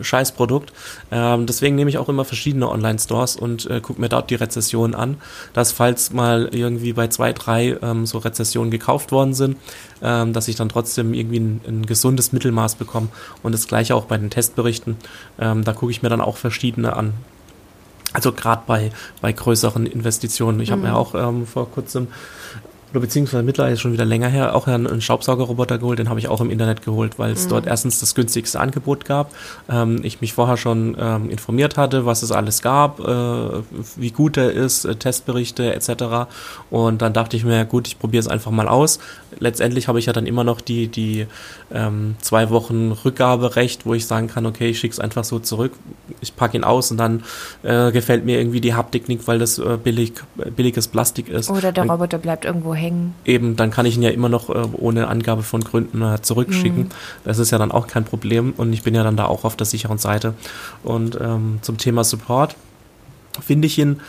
Scheißprodukt. 0.00 0.72
Ähm, 1.10 1.46
deswegen 1.46 1.76
nehme 1.76 1.90
ich 1.90 1.98
auch 1.98 2.08
immer 2.08 2.24
verschiedene 2.24 2.68
Online-Stores 2.68 3.36
und 3.36 3.68
äh, 3.70 3.80
gucke 3.80 4.00
mir 4.00 4.08
dort 4.08 4.30
die 4.30 4.34
Rezessionen 4.34 4.94
an, 4.94 5.16
dass 5.52 5.72
falls 5.72 6.12
mal 6.12 6.48
irgendwie 6.52 6.92
bei 6.92 7.08
zwei, 7.08 7.32
drei 7.32 7.76
ähm, 7.82 8.06
so 8.06 8.18
Rezessionen 8.18 8.70
gekauft 8.70 9.12
worden 9.12 9.34
sind, 9.34 9.56
ähm, 10.02 10.32
dass 10.32 10.48
ich 10.48 10.56
dann 10.56 10.68
trotzdem 10.68 11.14
irgendwie 11.14 11.40
ein, 11.40 11.60
ein, 11.66 11.86
gesundes 11.86 12.32
Mittelmaß 12.32 12.76
bekomme. 12.76 13.08
Und 13.42 13.52
das 13.52 13.66
gleiche 13.66 13.94
auch 13.94 14.06
bei 14.06 14.16
den 14.16 14.30
Testberichten. 14.30 14.96
Ähm, 15.38 15.64
da 15.64 15.72
gucke 15.72 15.92
ich 15.92 16.02
mir 16.02 16.08
dann 16.08 16.20
auch 16.20 16.36
verschiedene 16.36 16.96
an. 16.96 17.14
Also 18.12 18.32
gerade 18.32 18.62
bei, 18.66 18.92
bei 19.20 19.32
größeren 19.32 19.86
Investitionen. 19.86 20.60
Ich 20.60 20.70
habe 20.70 20.82
mhm. 20.82 20.88
mir 20.88 20.96
auch 20.96 21.14
ähm, 21.14 21.46
vor 21.46 21.70
kurzem 21.70 22.08
oder 22.94 23.00
beziehungsweise 23.00 23.42
mittlerweile 23.42 23.76
schon 23.76 23.92
wieder 23.92 24.04
länger 24.04 24.28
her, 24.28 24.54
auch 24.54 24.68
einen 24.68 25.00
Staubsaugerroboter 25.00 25.78
geholt, 25.78 25.98
den 25.98 26.08
habe 26.08 26.20
ich 26.20 26.28
auch 26.28 26.40
im 26.40 26.48
Internet 26.48 26.82
geholt, 26.82 27.18
weil 27.18 27.32
es 27.32 27.46
mhm. 27.46 27.50
dort 27.50 27.66
erstens 27.66 27.98
das 27.98 28.14
günstigste 28.14 28.60
Angebot 28.60 29.04
gab, 29.04 29.32
ähm, 29.68 29.98
ich 30.04 30.20
mich 30.20 30.32
vorher 30.32 30.56
schon 30.56 30.96
ähm, 30.96 31.28
informiert 31.28 31.76
hatte, 31.76 32.06
was 32.06 32.22
es 32.22 32.30
alles 32.30 32.62
gab, 32.62 33.00
äh, 33.00 33.62
wie 33.96 34.12
gut 34.12 34.36
er 34.36 34.52
ist, 34.52 34.84
äh, 34.84 34.94
Testberichte 34.94 35.74
etc. 35.74 36.28
Und 36.70 37.02
dann 37.02 37.12
dachte 37.12 37.36
ich 37.36 37.44
mir, 37.44 37.64
gut, 37.64 37.88
ich 37.88 37.98
probiere 37.98 38.20
es 38.20 38.28
einfach 38.28 38.52
mal 38.52 38.68
aus. 38.68 39.00
Letztendlich 39.40 39.88
habe 39.88 39.98
ich 39.98 40.06
ja 40.06 40.12
dann 40.12 40.26
immer 40.26 40.44
noch 40.44 40.60
die, 40.60 40.86
die 40.86 41.26
ähm, 41.72 42.14
zwei 42.20 42.50
Wochen 42.50 42.92
Rückgaberecht, 42.92 43.86
wo 43.86 43.94
ich 43.94 44.06
sagen 44.06 44.28
kann, 44.28 44.46
okay, 44.46 44.68
ich 44.68 44.78
schicke 44.78 44.92
es 44.92 45.00
einfach 45.00 45.24
so 45.24 45.40
zurück, 45.40 45.72
ich 46.20 46.36
packe 46.36 46.56
ihn 46.56 46.62
aus 46.62 46.92
und 46.92 46.98
dann 46.98 47.24
äh, 47.64 47.90
gefällt 47.90 48.24
mir 48.24 48.38
irgendwie 48.38 48.60
die 48.60 48.74
Haptik 48.74 49.08
nicht, 49.08 49.26
weil 49.26 49.40
das 49.40 49.58
äh, 49.58 49.78
billig, 49.82 50.12
billiges 50.54 50.86
Plastik 50.86 51.28
ist. 51.28 51.50
Oder 51.50 51.72
der 51.72 51.86
Roboter 51.86 52.18
bleibt 52.18 52.44
irgendwo 52.44 52.72
hängen 52.72 52.83
hängen. 52.84 53.14
Eben, 53.24 53.56
dann 53.56 53.70
kann 53.70 53.86
ich 53.86 53.96
ihn 53.96 54.02
ja 54.02 54.10
immer 54.10 54.28
noch 54.28 54.50
äh, 54.50 54.66
ohne 54.72 55.08
Angabe 55.08 55.42
von 55.42 55.62
Gründen 55.62 56.02
äh, 56.02 56.20
zurückschicken. 56.20 56.84
Mhm. 56.84 56.88
Das 57.24 57.38
ist 57.38 57.50
ja 57.50 57.58
dann 57.58 57.72
auch 57.72 57.86
kein 57.86 58.04
Problem 58.04 58.54
und 58.56 58.72
ich 58.72 58.82
bin 58.82 58.94
ja 58.94 59.02
dann 59.02 59.16
da 59.16 59.26
auch 59.26 59.44
auf 59.44 59.56
der 59.56 59.66
sicheren 59.66 59.98
Seite. 59.98 60.34
Und 60.82 61.18
ähm, 61.20 61.58
zum 61.62 61.78
Thema 61.78 62.04
Support 62.04 62.56
finde 63.40 63.66
ich 63.66 63.78
ihn 63.78 64.00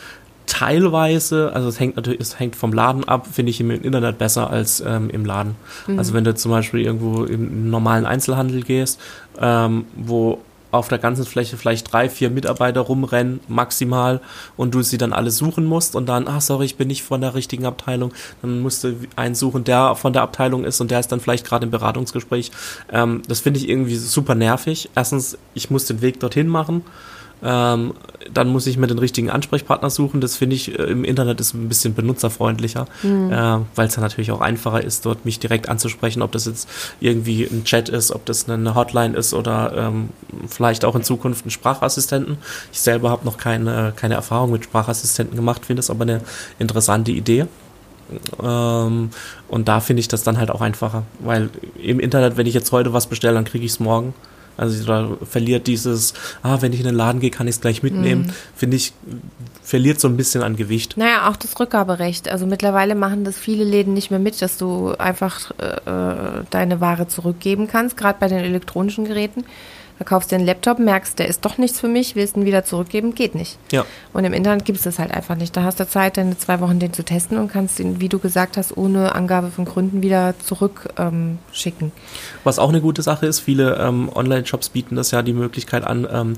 teilweise, 0.46 1.52
also 1.54 1.68
es 1.68 1.80
hängt 1.80 1.96
natürlich, 1.96 2.20
es 2.22 2.40
hängt 2.40 2.56
vom 2.56 2.72
Laden 2.74 3.04
ab, 3.04 3.28
finde 3.32 3.50
ich 3.50 3.60
im 3.60 3.72
Internet 3.72 4.18
besser 4.18 4.50
als 4.50 4.84
ähm, 4.86 5.10
im 5.10 5.26
Laden. 5.26 5.56
Mhm. 5.88 5.98
Also 5.98 6.14
wenn 6.14 6.24
du 6.24 6.36
zum 6.36 6.52
Beispiel 6.52 6.82
irgendwo 6.82 7.24
im 7.24 7.70
normalen 7.70 8.06
Einzelhandel 8.06 8.62
gehst, 8.62 9.00
ähm, 9.40 9.86
wo 9.96 10.40
auf 10.76 10.88
der 10.88 10.98
ganzen 10.98 11.26
Fläche 11.26 11.58
vielleicht 11.58 11.92
drei, 11.92 12.10
vier 12.10 12.30
Mitarbeiter 12.30 12.82
rumrennen, 12.82 13.40
maximal, 13.48 14.22
und 14.58 14.74
du 14.74 14.82
sie 14.82 14.98
dann 14.98 15.14
alle 15.14 15.32
suchen 15.32 15.66
musst 15.66 15.96
und 15.96 16.08
dann, 16.08 16.28
ah, 16.28 16.42
sorry, 16.42 16.66
ich 16.66 16.76
bin 16.76 16.88
nicht 16.88 17.04
von 17.04 17.22
der 17.22 17.36
richtigen 17.36 17.66
Abteilung, 17.66 18.14
dann 18.42 18.62
musst 18.62 18.84
du 18.84 18.96
einen 19.16 19.36
suchen, 19.36 19.64
der 19.64 19.96
von 19.96 20.14
der 20.14 20.22
Abteilung 20.22 20.66
ist 20.66 20.82
und 20.82 20.92
der 20.92 21.00
ist 21.00 21.12
dann 21.12 21.20
vielleicht 21.20 21.46
gerade 21.46 21.66
im 21.66 21.72
Beratungsgespräch. 21.72 22.52
Ähm, 22.92 23.22
das 23.28 23.40
finde 23.40 23.60
ich 23.60 23.70
irgendwie 23.70 23.96
super 23.96 24.36
nervig. 24.36 24.90
Erstens, 24.96 25.38
ich 25.54 25.70
muss 25.70 25.86
den 25.86 26.02
Weg 26.02 26.20
dorthin 26.20 26.48
machen 26.48 26.84
ähm, 27.44 27.94
dann 28.34 28.48
muss 28.48 28.68
ich 28.68 28.78
mir 28.78 28.88
den 28.88 29.00
richtigen 29.00 29.30
Ansprechpartner 29.30 29.90
suchen. 29.90 30.22
Das 30.22 30.36
finde 30.36 30.56
ich 30.56 30.78
äh, 30.78 30.84
im 30.84 31.04
Internet 31.04 31.40
ist 31.40 31.54
ein 31.54 31.68
bisschen 31.68 31.94
benutzerfreundlicher, 31.94 32.88
mhm. 33.04 33.32
äh, 33.32 33.60
weil 33.76 33.88
es 33.88 33.96
dann 33.96 34.04
natürlich 34.04 34.32
auch 34.32 34.42
einfacher 34.42 34.84
ist, 34.84 35.06
dort 35.06 35.26
mich 35.26 35.40
direkt 35.40 35.70
anzusprechen, 35.70 36.22
ob 36.22 36.32
das 36.32 36.46
jetzt 36.46 36.68
irgendwie 37.00 37.44
ein 37.44 37.64
Chat 37.66 37.90
ist, 37.90 38.12
ob 38.12 38.26
das 38.26 38.50
eine 38.50 38.76
Hotline 38.76 39.16
ist 39.16 39.34
oder 39.34 39.74
ähm, 39.76 40.10
vielleicht 40.48 40.86
auch 40.86 40.96
in 40.96 41.04
Zukunft 41.04 41.44
einen 41.44 41.52
Sprachassistenten. 41.52 42.38
Ich 42.72 42.80
selber 42.80 43.10
habe 43.10 43.26
noch 43.26 43.38
keine, 43.38 43.94
keine 43.96 44.16
Erfahrung 44.16 44.52
mit 44.52 44.64
Sprachassistenten 44.64 45.36
gemacht, 45.36 45.66
finde 45.66 45.82
es 45.82 45.90
aber 45.90 46.04
eine 46.04 46.22
interessante 46.60 47.12
Idee. 47.12 47.46
Ähm, 48.42 49.10
und 49.48 49.68
da 49.68 49.80
finde 49.80 50.00
ich 50.00 50.08
das 50.08 50.24
dann 50.24 50.38
halt 50.38 50.52
auch 50.52 50.62
einfacher, 50.62 51.04
weil 51.20 51.50
im 51.82 52.00
Internet, 52.00 52.38
wenn 52.38 52.48
ich 52.48 52.54
jetzt 52.54 52.72
heute 52.72 52.94
was 52.94 53.08
bestelle, 53.08 53.34
dann 53.36 53.46
kriege 53.46 53.66
ich 53.66 53.72
es 53.72 53.80
morgen. 53.80 54.14
Also 54.58 54.86
da 54.86 55.18
verliert 55.26 55.68
dieses, 55.68 56.14
ah, 56.44 56.62
wenn 56.62 56.74
ich 56.74 56.80
in 56.80 56.86
den 56.86 56.96
Laden 56.96 57.20
gehe, 57.20 57.32
kann 57.32 57.48
ich 57.48 57.56
es 57.56 57.62
gleich 57.62 57.84
mitnehmen, 57.84 58.28
mhm. 58.28 58.34
finde 58.56 58.78
ich, 58.78 58.94
verliert 59.64 60.00
so 60.00 60.08
ein 60.08 60.18
bisschen 60.18 60.44
an 60.44 60.56
Gewicht. 60.56 60.98
Naja, 60.98 61.30
auch 61.30 61.36
das 61.36 61.60
Rückgaberecht. 61.60 62.30
Also 62.30 62.46
mittlerweile 62.46 62.96
machen 62.96 63.24
das 63.24 63.38
viele 63.38 63.64
Läden 63.64 63.94
nicht 63.94 64.12
mehr 64.12 64.20
mit, 64.20 64.42
dass 64.42 64.58
du 64.58 64.94
einfach 64.98 65.52
äh, 65.58 66.44
deine 66.50 66.82
Ware 66.82 67.08
zurückgeben 67.08 67.68
kannst, 67.68 67.98
gerade 67.98 68.18
bei 68.20 68.28
den 68.28 68.40
elektronischen 68.40 69.06
Geräten. 69.06 69.46
Da 69.98 70.04
kaufst 70.04 70.32
du 70.32 70.36
einen 70.36 70.46
Laptop, 70.46 70.80
merkst, 70.80 71.18
der 71.20 71.28
ist 71.28 71.46
doch 71.46 71.58
nichts 71.58 71.80
für 71.80 71.88
mich, 71.88 72.16
willst 72.16 72.36
ihn 72.36 72.46
wieder 72.46 72.66
zurückgeben, 72.66 73.16
geht 73.16 73.34
nicht. 73.34 73.58
Ja. 73.72 73.86
Und 74.12 74.26
im 74.26 74.34
Internet 74.34 74.66
gibt 74.66 74.78
es 74.78 74.84
das 74.84 75.00
halt 75.00 75.12
einfach 75.12 75.36
nicht. 75.36 75.56
Da 75.56 75.64
hast 75.64 75.80
du 75.80 75.88
Zeit, 75.88 76.18
deine 76.18 76.38
zwei 76.38 76.60
Wochen 76.60 76.80
den 76.80 76.92
zu 76.92 77.04
testen 77.04 77.38
und 77.38 77.52
kannst 77.52 77.80
ihn, 77.80 78.02
wie 78.02 78.10
du 78.10 78.20
gesagt 78.20 78.58
hast, 78.58 78.76
ohne 78.76 79.16
Angabe 79.16 79.52
von 79.52 79.66
Gründen 79.66 80.02
wieder 80.02 80.36
zurückschicken. 80.40 81.88
Ähm, 81.88 81.92
Was 82.44 82.60
auch 82.60 82.70
eine 82.70 82.82
gute 82.82 83.02
Sache 83.02 83.26
ist, 83.26 83.40
viele 83.40 83.78
ähm, 83.78 84.10
Online-Shops 84.14 84.70
bieten 84.70 84.96
das 84.96 85.12
ja 85.12 85.22
die 85.22 85.34
Möglichkeit 85.34 85.86
an, 85.86 86.08
ähm, 86.12 86.34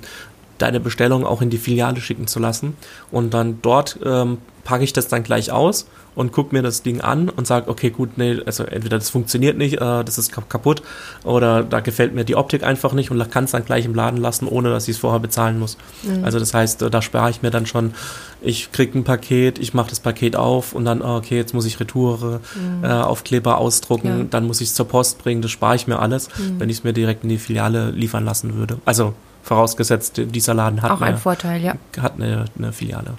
deine 0.58 0.80
Bestellung 0.80 1.26
auch 1.26 1.41
in 1.41 1.50
die 1.50 1.58
Filiale 1.58 2.02
schicken 2.02 2.28
zu 2.28 2.39
lassen. 2.39 2.78
Und 3.12 3.34
dann 3.34 3.60
dort 3.62 4.00
ähm, 4.06 4.38
packe 4.67 4.84
ich 4.84 4.91
das 4.91 5.08
dann 5.08 5.23
gleich 5.23 5.49
aus 5.49 5.88
und 6.13 6.34
gucke 6.34 6.53
mir 6.53 6.62
das 6.62 6.84
Ding 6.84 6.99
an 6.99 7.30
und 7.30 7.47
sage, 7.47 7.69
okay, 7.69 7.89
gut, 7.89 8.17
nee, 8.17 8.38
also 8.45 8.65
entweder 8.65 8.97
das 8.97 9.10
funktioniert 9.10 9.58
nicht, 9.58 9.75
äh, 9.75 10.03
das 10.03 10.17
ist 10.17 10.34
kaputt 10.49 10.84
oder 11.23 11.63
da 11.63 11.80
gefällt 11.80 12.13
mir 12.13 12.25
die 12.25 12.36
Optik 12.36 12.63
einfach 12.63 12.91
nicht 12.91 13.10
und 13.10 13.32
kann 13.32 13.45
es 13.45 13.51
dann 13.51 13.63
gleich 13.63 13.86
im 13.86 13.95
Laden 13.95 14.19
lassen, 14.19 14.45
ohne 14.45 14.69
dass 14.69 14.89
ich 14.89 14.95
es 14.95 14.97
vorher 14.99 15.21
bezahlen 15.21 15.58
muss. 15.58 15.77
Mhm. 16.03 16.25
Also 16.25 16.38
das 16.38 16.53
heißt, 16.53 16.82
äh, 16.82 16.89
da 16.89 17.01
spare 17.01 17.30
ich 17.30 17.41
mir 17.41 17.49
dann 17.49 17.65
schon, 17.65 17.93
ich 18.41 18.73
kriege 18.73 18.99
ein 18.99 19.06
Paket, 19.06 19.58
ich 19.58 19.73
mache 19.73 19.89
das 19.89 20.01
Paket 20.01 20.36
auf 20.36 20.73
und 20.73 20.84
dann, 20.84 21.01
ah, 21.01 21.15
okay, 21.15 21.38
jetzt 21.38 21.53
muss 21.53 21.65
ich 21.65 21.80
Retoure, 21.80 22.41
mhm. 22.56 22.84
äh, 22.84 22.88
Aufkleber 22.89 23.58
ausdrucken, 23.60 24.08
ja. 24.08 24.25
dann 24.30 24.47
muss 24.47 24.60
ich 24.60 24.67
es 24.67 24.75
zur 24.75 24.89
Post 24.89 25.19
bringen, 25.19 25.41
das 25.41 25.51
spare 25.51 25.77
ich 25.77 25.88
mir 25.88 25.99
alles, 25.99 26.27
mhm. 26.38 26.60
wenn 26.60 26.69
ich 26.69 26.80
es 26.80 26.84
mir 26.84 26.91
direkt 26.91 27.23
in 27.23 27.30
die 27.30 27.38
Filiale 27.38 27.91
liefern 27.91 28.25
lassen 28.25 28.56
würde. 28.56 28.80
Also 28.84 29.13
vorausgesetzt, 29.43 30.17
dieser 30.17 30.53
Laden 30.53 30.82
hat, 30.82 30.91
Auch 30.91 30.99
eine, 30.99 31.17
Vorteil, 31.17 31.63
ja. 31.63 31.75
hat 32.01 32.15
eine, 32.15 32.45
eine 32.58 32.73
Filiale. 32.73 33.13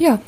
Ja, 0.00 0.18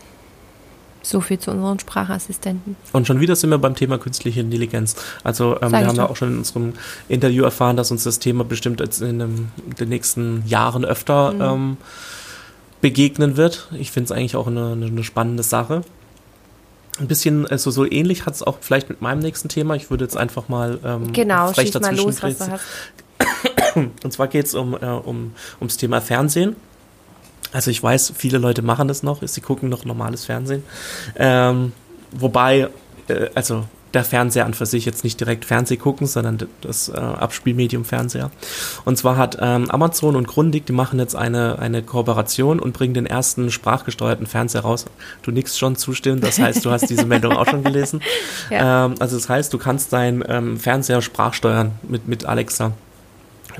so 1.02 1.20
viel 1.20 1.38
zu 1.38 1.50
unseren 1.50 1.78
Sprachassistenten. 1.80 2.76
Und 2.92 3.06
schon 3.06 3.20
wieder 3.20 3.34
sind 3.34 3.50
wir 3.50 3.58
beim 3.58 3.74
Thema 3.74 3.98
künstliche 3.98 4.40
Intelligenz. 4.40 4.96
Also 5.24 5.60
ähm, 5.60 5.72
wir 5.72 5.86
haben 5.86 5.96
ja 5.96 6.08
auch 6.08 6.16
schon 6.16 6.28
in 6.28 6.38
unserem 6.38 6.74
Interview 7.08 7.42
erfahren, 7.42 7.76
dass 7.76 7.90
uns 7.90 8.04
das 8.04 8.18
Thema 8.18 8.44
bestimmt 8.44 8.80
jetzt 8.80 9.00
in, 9.00 9.18
dem, 9.18 9.48
in 9.66 9.74
den 9.78 9.88
nächsten 9.88 10.44
Jahren 10.46 10.84
öfter 10.84 11.32
mhm. 11.32 11.40
ähm, 11.40 11.76
begegnen 12.80 13.36
wird. 13.36 13.68
Ich 13.78 13.90
finde 13.90 14.12
es 14.12 14.12
eigentlich 14.12 14.36
auch 14.36 14.46
eine, 14.46 14.72
eine, 14.72 15.04
spannende 15.04 15.42
Sache. 15.42 15.82
ein 17.00 17.08
bisschen, 17.08 17.46
also 17.46 17.70
so 17.70 17.90
ähnlich 17.90 18.26
hat 18.26 18.34
es 18.34 18.42
auch 18.42 18.58
vielleicht 18.60 18.88
mit 18.88 19.00
meinem 19.00 19.20
nächsten 19.20 19.48
Thema. 19.48 19.74
Ich 19.74 19.90
würde 19.90 20.04
jetzt 20.04 20.16
einfach 20.16 20.48
mal 20.48 20.78
ähm, 20.84 21.12
genau, 21.12 21.52
schieß 21.52 21.80
mal 21.80 21.96
los, 21.96 22.22
was 22.22 22.38
du 22.38 22.50
hast. 22.50 22.64
Und 24.04 24.12
zwar 24.12 24.28
geht 24.28 24.46
es 24.46 24.54
um, 24.54 24.74
äh, 24.74 24.86
um, 24.86 25.32
ums 25.60 25.78
Thema 25.78 26.00
Fernsehen. 26.00 26.56
Also 27.52 27.70
ich 27.70 27.82
weiß, 27.82 28.14
viele 28.16 28.38
Leute 28.38 28.62
machen 28.62 28.88
das 28.88 29.02
noch, 29.02 29.22
sie 29.22 29.40
gucken 29.40 29.68
noch 29.68 29.84
normales 29.84 30.24
Fernsehen. 30.24 30.62
Ähm, 31.16 31.72
wobei, 32.10 32.68
äh, 33.08 33.28
also 33.34 33.64
der 33.94 34.04
Fernseher 34.04 34.46
an 34.46 34.54
für 34.54 34.66
sich 34.66 34.84
jetzt 34.84 35.04
nicht 35.04 35.20
direkt 35.20 35.44
Fernseh 35.44 35.76
gucken, 35.76 36.06
sondern 36.06 36.38
das 36.62 36.88
äh, 36.88 36.92
Abspielmedium 36.92 37.84
Fernseher. 37.84 38.30
Und 38.84 38.96
zwar 38.96 39.16
hat 39.16 39.38
ähm, 39.40 39.70
Amazon 39.70 40.16
und 40.16 40.26
Grundig, 40.26 40.66
die 40.66 40.72
machen 40.72 40.98
jetzt 40.98 41.14
eine, 41.14 41.58
eine 41.58 41.82
Kooperation 41.82 42.58
und 42.60 42.72
bringen 42.72 42.94
den 42.94 43.06
ersten 43.06 43.50
sprachgesteuerten 43.50 44.26
Fernseher 44.26 44.62
raus. 44.62 44.86
Du 45.22 45.30
nix 45.30 45.58
schon 45.58 45.76
zustimmen, 45.76 46.20
das 46.20 46.38
heißt, 46.38 46.64
du 46.64 46.70
hast 46.70 46.88
diese 46.88 47.06
Meldung 47.06 47.32
auch 47.32 47.46
schon 47.46 47.62
gelesen. 47.62 48.00
Ja. 48.50 48.86
Ähm, 48.86 48.94
also 48.98 49.16
das 49.16 49.28
heißt, 49.28 49.52
du 49.52 49.58
kannst 49.58 49.92
deinen 49.92 50.24
ähm, 50.28 50.58
Fernseher 50.58 51.00
sprachsteuern 51.00 51.72
mit, 51.82 52.08
mit 52.08 52.24
Alexa 52.24 52.72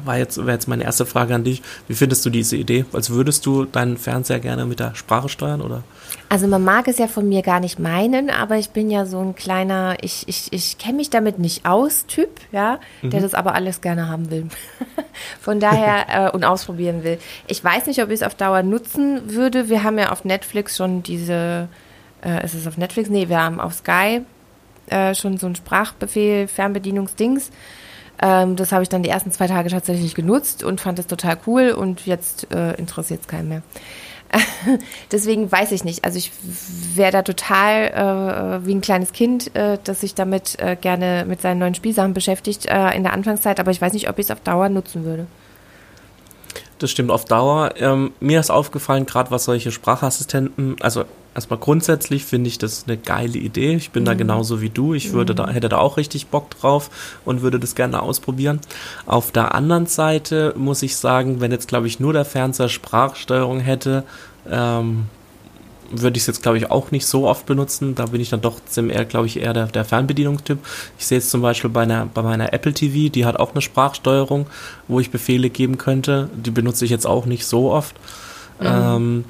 war 0.05 0.19
jetzt, 0.19 0.39
wäre 0.39 0.53
jetzt 0.53 0.69
meine 0.69 0.85
erste 0.85 1.07
Frage 1.07 1.35
an 1.35 1.45
dich. 1.45 1.63
Wie 1.89 1.95
findest 1.95 2.25
du 2.25 2.31
diese 2.31 2.57
Idee? 2.57 2.85
Als 2.93 3.11
würdest 3.11 3.47
du 3.47 3.65
deinen 3.65 3.97
Fernseher 3.97 4.41
gerne 4.41 4.65
mit 4.67 4.81
der 4.81 4.95
Sprache 4.95 5.29
steuern, 5.29 5.61
oder? 5.61 5.83
Also 6.29 6.47
man 6.47 6.65
mag 6.65 6.89
es 6.89 6.99
ja 6.99 7.09
von 7.09 7.29
mir 7.29 7.43
gar 7.43 7.61
nicht 7.61 7.79
meinen, 7.79 8.31
aber 8.31 8.57
ich 8.57 8.71
bin 8.71 8.91
ja 8.91 9.05
so 9.05 9.21
ein 9.21 9.35
kleiner, 9.35 9.97
ich, 10.01 10.27
ich, 10.29 10.51
ich 10.51 10.79
kenne 10.79 10.95
mich 10.95 11.11
damit 11.11 11.39
nicht 11.39 11.67
aus, 11.67 12.07
Typ, 12.07 12.31
ja, 12.53 12.81
der 13.03 13.21
mhm. 13.21 13.23
das 13.23 13.35
aber 13.35 13.55
alles 13.55 13.83
gerne 13.83 14.09
haben 14.09 14.31
will. 14.31 14.47
von 15.41 15.61
daher 15.61 16.07
äh, 16.29 16.31
und 16.31 16.45
ausprobieren 16.45 17.05
will. 17.05 17.19
Ich 17.49 17.63
weiß 17.63 17.87
nicht, 17.87 18.03
ob 18.03 18.09
ich 18.09 18.15
es 18.15 18.23
auf 18.23 18.35
Dauer 18.35 18.63
nutzen 18.63 19.35
würde. 19.35 19.69
Wir 19.69 19.83
haben 19.83 19.99
ja 19.99 20.11
auf 20.11 20.25
Netflix 20.25 20.77
schon 20.77 21.03
diese, 21.03 21.69
äh, 22.25 22.45
ist 22.45 22.55
es 22.55 22.67
auf 22.67 22.79
Netflix? 22.79 23.11
Nee, 23.11 23.29
wir 23.29 23.43
haben 23.43 23.61
auf 23.61 23.75
Sky 23.75 24.23
äh, 24.87 25.15
schon 25.15 25.37
so 25.39 25.47
ein 25.47 25.55
Sprachbefehl, 25.55 26.49
Fernbedienungsdings. 26.49 27.51
Ähm, 28.23 28.57
das 28.57 28.73
habe 28.73 28.85
ich 28.85 28.89
dann 28.89 29.03
die 29.03 29.11
ersten 29.11 29.33
zwei 29.33 29.49
Tage 29.49 29.69
tatsächlich 29.69 30.15
genutzt 30.15 30.63
und 30.63 30.81
fand 30.81 30.99
es 30.99 31.09
total 31.09 31.37
cool 31.47 31.73
und 31.73 32.07
jetzt 32.07 32.53
äh, 32.55 32.75
interessiert 32.75 33.23
es 33.23 33.29
keinen 33.29 33.49
mehr. 33.49 33.63
Deswegen 35.13 35.51
weiß 35.51 35.73
ich 35.73 35.85
nicht. 35.85 36.05
Also 36.05 36.19
ich 36.19 36.31
wäre 36.95 37.13
da 37.13 37.23
total 37.23 38.61
äh, 38.63 38.67
wie 38.67 38.75
ein 38.75 38.81
kleines 38.81 39.13
Kind, 39.13 39.55
äh, 39.55 39.77
das 39.83 40.01
sich 40.01 40.15
damit 40.15 40.59
äh, 40.59 40.77
gerne 40.81 41.25
mit 41.27 41.43
seinen 41.43 41.59
neuen 41.59 41.75
Spielsachen 41.75 42.15
beschäftigt 42.15 42.67
äh, 42.67 42.97
in 42.97 43.03
der 43.03 43.13
Anfangszeit, 43.13 43.61
aber 43.61 43.73
ich 43.73 43.81
weiß 43.81 43.93
nicht, 43.93 44.09
ob 44.09 44.19
ich 44.19 44.27
es 44.27 44.31
auf 44.31 44.41
Dauer 44.41 44.69
nutzen 44.69 45.05
würde. 45.05 45.27
Das 46.83 46.90
stimmt 46.90 47.12
auf 47.12 47.25
Dauer. 47.25 47.75
Ähm, 47.77 48.11
mir 48.18 48.40
ist 48.40 48.51
aufgefallen, 48.51 49.07
gerade 49.07 49.31
was 49.31 49.45
solche 49.45 49.71
Sprachassistenten, 49.71 50.75
also 50.81 51.05
erstmal 51.33 51.61
grundsätzlich 51.61 52.25
finde 52.25 52.49
ich 52.49 52.59
das 52.59 52.85
eine 52.88 52.97
geile 52.97 53.38
Idee. 53.38 53.77
Ich 53.77 53.92
bin 53.92 54.03
mhm. 54.03 54.07
da 54.07 54.14
genauso 54.14 54.61
wie 54.61 54.68
du. 54.68 54.92
Ich 54.92 55.12
würde 55.12 55.33
da, 55.33 55.47
mhm. 55.47 55.51
hätte 55.53 55.68
da 55.68 55.79
auch 55.79 55.97
richtig 55.97 56.27
Bock 56.27 56.51
drauf 56.51 56.90
und 57.25 57.42
würde 57.42 57.61
das 57.61 57.77
gerne 57.77 58.03
ausprobieren. 58.03 58.61
Auf 59.07 59.31
der 59.31 59.55
anderen 59.55 59.87
Seite 59.87 60.55
muss 60.57 60.83
ich 60.83 60.97
sagen, 60.97 61.40
wenn 61.40 61.53
jetzt, 61.53 61.68
glaube 61.68 61.87
ich, 61.87 62.01
nur 62.01 62.12
der 62.12 62.25
Fernseher 62.25 62.68
Sprachsteuerung 62.68 63.61
hätte, 63.61 64.03
ähm, 64.51 65.07
würde 66.01 66.17
ich 66.17 66.23
es 66.23 66.27
jetzt, 66.27 66.43
glaube 66.43 66.59
ich, 66.59 66.71
auch 66.71 66.91
nicht 66.91 67.07
so 67.07 67.29
oft 67.29 67.47
benutzen. 67.47 67.95
Da 67.95 68.07
bin 68.07 68.21
ich 68.21 68.31
dann 68.31 68.41
doch 68.41 68.61
eher, 68.77 69.05
glaube 69.05 69.27
ich, 69.27 69.41
eher 69.41 69.53
der, 69.53 69.67
der 69.67 69.85
Fernbedienungstyp. 69.85 70.59
Ich 70.99 71.07
sehe 71.07 71.19
es 71.19 71.31
zum 71.31 71.43
Beispiel 71.43 71.71
bei, 71.71 71.83
einer, 71.83 72.07
bei 72.07 72.23
meiner 72.23 72.53
Apple 72.53 72.73
TV, 72.73 73.11
die 73.11 73.25
hat 73.25 73.39
auch 73.39 73.53
eine 73.53 73.63
Sprachsteuerung, 73.63 74.47
wo 74.89 75.01
ich 75.01 75.11
Befehle 75.11 75.51
geben 75.51 75.79
könnte. 75.79 76.29
Die 76.35 76.51
benutze 76.51 76.85
ich 76.85 76.91
jetzt 76.91 77.07
auch 77.07 77.27
nicht 77.27 77.47
so 77.47 77.71
oft. 77.71 77.95
Mhm. 78.61 78.67
Ähm, 78.67 79.25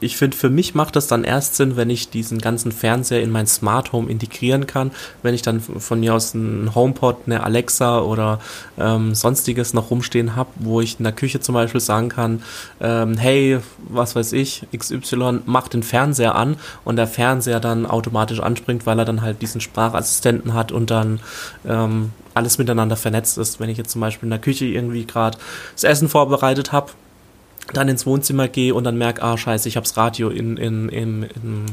ich 0.00 0.16
finde, 0.16 0.36
für 0.36 0.50
mich 0.50 0.74
macht 0.74 0.96
das 0.96 1.06
dann 1.06 1.24
erst 1.24 1.56
Sinn, 1.56 1.76
wenn 1.76 1.90
ich 1.90 2.10
diesen 2.10 2.38
ganzen 2.38 2.72
Fernseher 2.72 3.22
in 3.22 3.30
mein 3.30 3.46
Smart 3.46 3.92
Home 3.92 4.10
integrieren 4.10 4.66
kann. 4.66 4.90
Wenn 5.22 5.34
ich 5.34 5.42
dann 5.42 5.60
von 5.60 6.00
mir 6.00 6.14
aus 6.14 6.34
einen 6.34 6.74
HomePod, 6.74 7.22
eine 7.26 7.42
Alexa 7.42 8.00
oder 8.00 8.40
ähm, 8.78 9.14
sonstiges 9.14 9.74
noch 9.74 9.90
rumstehen 9.90 10.36
habe, 10.36 10.50
wo 10.56 10.80
ich 10.80 10.98
in 10.98 11.04
der 11.04 11.12
Küche 11.12 11.40
zum 11.40 11.54
Beispiel 11.54 11.80
sagen 11.80 12.08
kann, 12.08 12.42
ähm, 12.80 13.16
hey, 13.16 13.58
was 13.88 14.14
weiß 14.14 14.32
ich, 14.32 14.66
XY, 14.76 15.40
mach 15.46 15.68
den 15.68 15.82
Fernseher 15.82 16.34
an 16.34 16.56
und 16.84 16.96
der 16.96 17.06
Fernseher 17.06 17.60
dann 17.60 17.86
automatisch 17.86 18.40
anspringt, 18.40 18.86
weil 18.86 18.98
er 18.98 19.04
dann 19.04 19.22
halt 19.22 19.42
diesen 19.42 19.60
Sprachassistenten 19.60 20.54
hat 20.54 20.72
und 20.72 20.90
dann 20.90 21.20
ähm, 21.66 22.12
alles 22.34 22.58
miteinander 22.58 22.96
vernetzt 22.96 23.36
ist. 23.38 23.60
Wenn 23.60 23.68
ich 23.68 23.78
jetzt 23.78 23.90
zum 23.90 24.00
Beispiel 24.00 24.26
in 24.26 24.30
der 24.30 24.38
Küche 24.38 24.64
irgendwie 24.64 25.04
gerade 25.04 25.38
das 25.74 25.84
Essen 25.84 26.08
vorbereitet 26.08 26.72
habe, 26.72 26.92
dann 27.72 27.88
ins 27.88 28.06
Wohnzimmer 28.06 28.48
gehe 28.48 28.74
und 28.74 28.84
dann 28.84 28.96
merke, 28.96 29.22
ah 29.22 29.36
scheiße, 29.36 29.68
ich 29.68 29.76
habe 29.76 29.84
das 29.84 29.96
Radio 29.96 30.30
in, 30.30 30.56
in, 30.56 30.88
in, 30.88 31.22
in, 31.22 31.66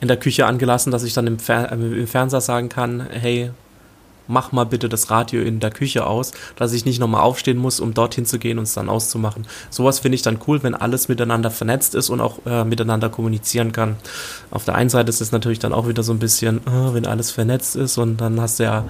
in 0.00 0.08
der 0.08 0.16
Küche 0.16 0.46
angelassen, 0.46 0.90
dass 0.90 1.04
ich 1.04 1.14
dann 1.14 1.26
im, 1.26 1.38
Fer 1.38 1.70
äh, 1.70 1.74
im 1.74 2.06
Fernseher 2.06 2.40
sagen 2.40 2.68
kann, 2.68 3.06
hey, 3.10 3.50
mach 4.28 4.52
mal 4.52 4.64
bitte 4.64 4.88
das 4.88 5.10
Radio 5.10 5.42
in 5.42 5.60
der 5.60 5.70
Küche 5.70 6.06
aus, 6.06 6.32
dass 6.56 6.72
ich 6.72 6.84
nicht 6.84 6.98
nochmal 6.98 7.22
aufstehen 7.22 7.58
muss, 7.58 7.80
um 7.80 7.94
dorthin 7.94 8.24
zu 8.24 8.38
gehen 8.38 8.58
und 8.58 8.64
es 8.64 8.74
dann 8.74 8.88
auszumachen. 8.88 9.46
Sowas 9.70 10.00
finde 10.00 10.16
ich 10.16 10.22
dann 10.22 10.38
cool, 10.46 10.62
wenn 10.62 10.74
alles 10.74 11.08
miteinander 11.08 11.50
vernetzt 11.50 11.94
ist 11.94 12.10
und 12.10 12.20
auch 12.20 12.38
äh, 12.46 12.64
miteinander 12.64 13.08
kommunizieren 13.08 13.72
kann. 13.72 13.96
Auf 14.50 14.64
der 14.64 14.74
einen 14.74 14.90
Seite 14.90 15.10
ist 15.10 15.20
es 15.20 15.32
natürlich 15.32 15.58
dann 15.58 15.72
auch 15.72 15.88
wieder 15.88 16.02
so 16.02 16.12
ein 16.12 16.18
bisschen, 16.18 16.58
äh, 16.66 16.94
wenn 16.94 17.06
alles 17.06 17.30
vernetzt 17.30 17.76
ist 17.76 17.98
und 17.98 18.20
dann 18.20 18.40
hast 18.40 18.58
du 18.58 18.64
ja, 18.64 18.84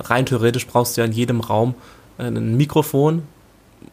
rein 0.00 0.26
theoretisch 0.26 0.66
brauchst 0.66 0.96
du 0.96 1.00
ja 1.00 1.06
in 1.06 1.12
jedem 1.12 1.40
Raum 1.40 1.74
ein 2.18 2.56
Mikrofon, 2.56 3.24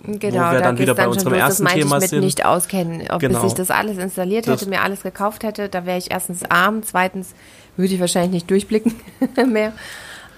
Genau, 0.05 0.21
wo 0.21 0.51
wir 0.51 0.59
da 0.59 0.61
dann 0.61 0.77
wieder 0.77 0.95
bei 0.95 1.07
unserem 1.07 1.33
los, 1.33 1.41
ersten 1.41 1.63
das 1.63 1.73
Thema 1.73 1.95
ich 1.95 2.01
mit 2.01 2.09
sind. 2.09 2.19
nicht 2.21 2.45
auskennen. 2.45 3.03
Ob 3.09 3.19
genau. 3.19 3.41
bis 3.41 3.51
ich 3.51 3.57
das 3.57 3.71
alles 3.71 3.97
installiert 3.97 4.47
hätte, 4.47 4.57
das 4.57 4.67
mir 4.67 4.81
alles 4.81 5.03
gekauft 5.03 5.43
hätte, 5.43 5.69
da 5.69 5.85
wäre 5.85 5.97
ich 5.97 6.11
erstens 6.11 6.43
arm, 6.43 6.83
zweitens 6.83 7.33
würde 7.77 7.93
ich 7.93 7.99
wahrscheinlich 7.99 8.31
nicht 8.31 8.51
durchblicken 8.51 8.93
mehr. 9.51 9.73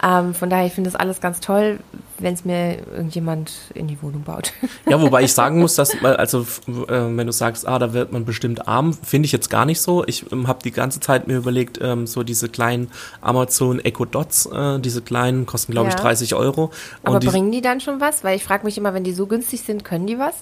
Ähm, 0.05 0.35
von 0.35 0.51
daher, 0.51 0.67
ich 0.67 0.73
finde 0.73 0.91
das 0.91 0.99
alles 0.99 1.19
ganz 1.19 1.39
toll, 1.39 1.79
wenn 2.19 2.35
es 2.35 2.45
mir 2.45 2.77
irgendjemand 2.93 3.51
in 3.73 3.87
die 3.87 3.99
Wohnung 4.03 4.21
baut. 4.21 4.53
Ja, 4.87 5.01
wobei 5.01 5.23
ich 5.23 5.33
sagen 5.33 5.59
muss, 5.59 5.73
dass, 5.75 5.95
also 6.03 6.41
äh, 6.67 6.85
wenn 6.87 7.25
du 7.25 7.33
sagst, 7.33 7.67
ah, 7.67 7.79
da 7.79 7.91
wird 7.93 8.11
man 8.11 8.23
bestimmt 8.23 8.67
arm, 8.67 8.93
finde 8.93 9.25
ich 9.25 9.31
jetzt 9.31 9.49
gar 9.49 9.65
nicht 9.65 9.81
so. 9.81 10.05
Ich 10.05 10.31
ähm, 10.31 10.47
habe 10.47 10.59
die 10.63 10.71
ganze 10.71 10.99
Zeit 10.99 11.27
mir 11.27 11.37
überlegt, 11.37 11.79
ähm, 11.81 12.05
so 12.05 12.21
diese 12.21 12.49
kleinen 12.49 12.91
Amazon 13.21 13.79
Echo 13.79 14.05
Dots, 14.05 14.45
äh, 14.45 14.79
diese 14.79 15.01
kleinen, 15.01 15.47
kosten 15.47 15.71
glaube 15.71 15.89
ja. 15.89 15.95
ich 15.95 15.99
30 15.99 16.35
Euro. 16.35 16.69
Aber 17.03 17.19
bringen 17.19 17.51
die 17.51 17.61
dann 17.61 17.81
schon 17.81 17.99
was? 17.99 18.23
Weil 18.23 18.35
ich 18.35 18.43
frage 18.43 18.63
mich 18.63 18.77
immer, 18.77 18.93
wenn 18.93 19.03
die 19.03 19.13
so 19.13 19.25
günstig 19.25 19.63
sind, 19.63 19.83
können 19.83 20.05
die 20.05 20.19
was? 20.19 20.35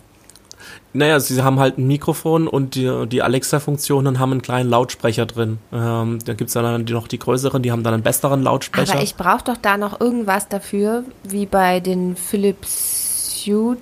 Naja, 0.93 1.19
sie 1.19 1.41
haben 1.41 1.59
halt 1.59 1.77
ein 1.77 1.87
Mikrofon 1.87 2.47
und 2.47 2.75
die, 2.75 3.07
die 3.07 3.21
Alexa-Funktionen 3.21 4.19
haben 4.19 4.31
einen 4.31 4.41
kleinen 4.41 4.69
Lautsprecher 4.69 5.25
drin. 5.25 5.57
Ähm, 5.71 6.19
da 6.23 6.33
gibt 6.33 6.49
es 6.49 6.53
dann 6.53 6.83
noch 6.85 7.07
die 7.07 7.19
größeren, 7.19 7.63
die 7.63 7.71
haben 7.71 7.83
dann 7.83 7.95
einen 7.95 8.03
besseren 8.03 8.43
Lautsprecher. 8.43 8.93
Aber 8.93 9.03
ich 9.03 9.15
brauche 9.15 9.43
doch 9.43 9.57
da 9.57 9.77
noch 9.77 9.99
irgendwas 9.99 10.49
dafür, 10.49 11.03
wie 11.23 11.45
bei 11.45 11.79
den 11.79 12.15
Philips 12.15 13.43
Hue 13.45 13.77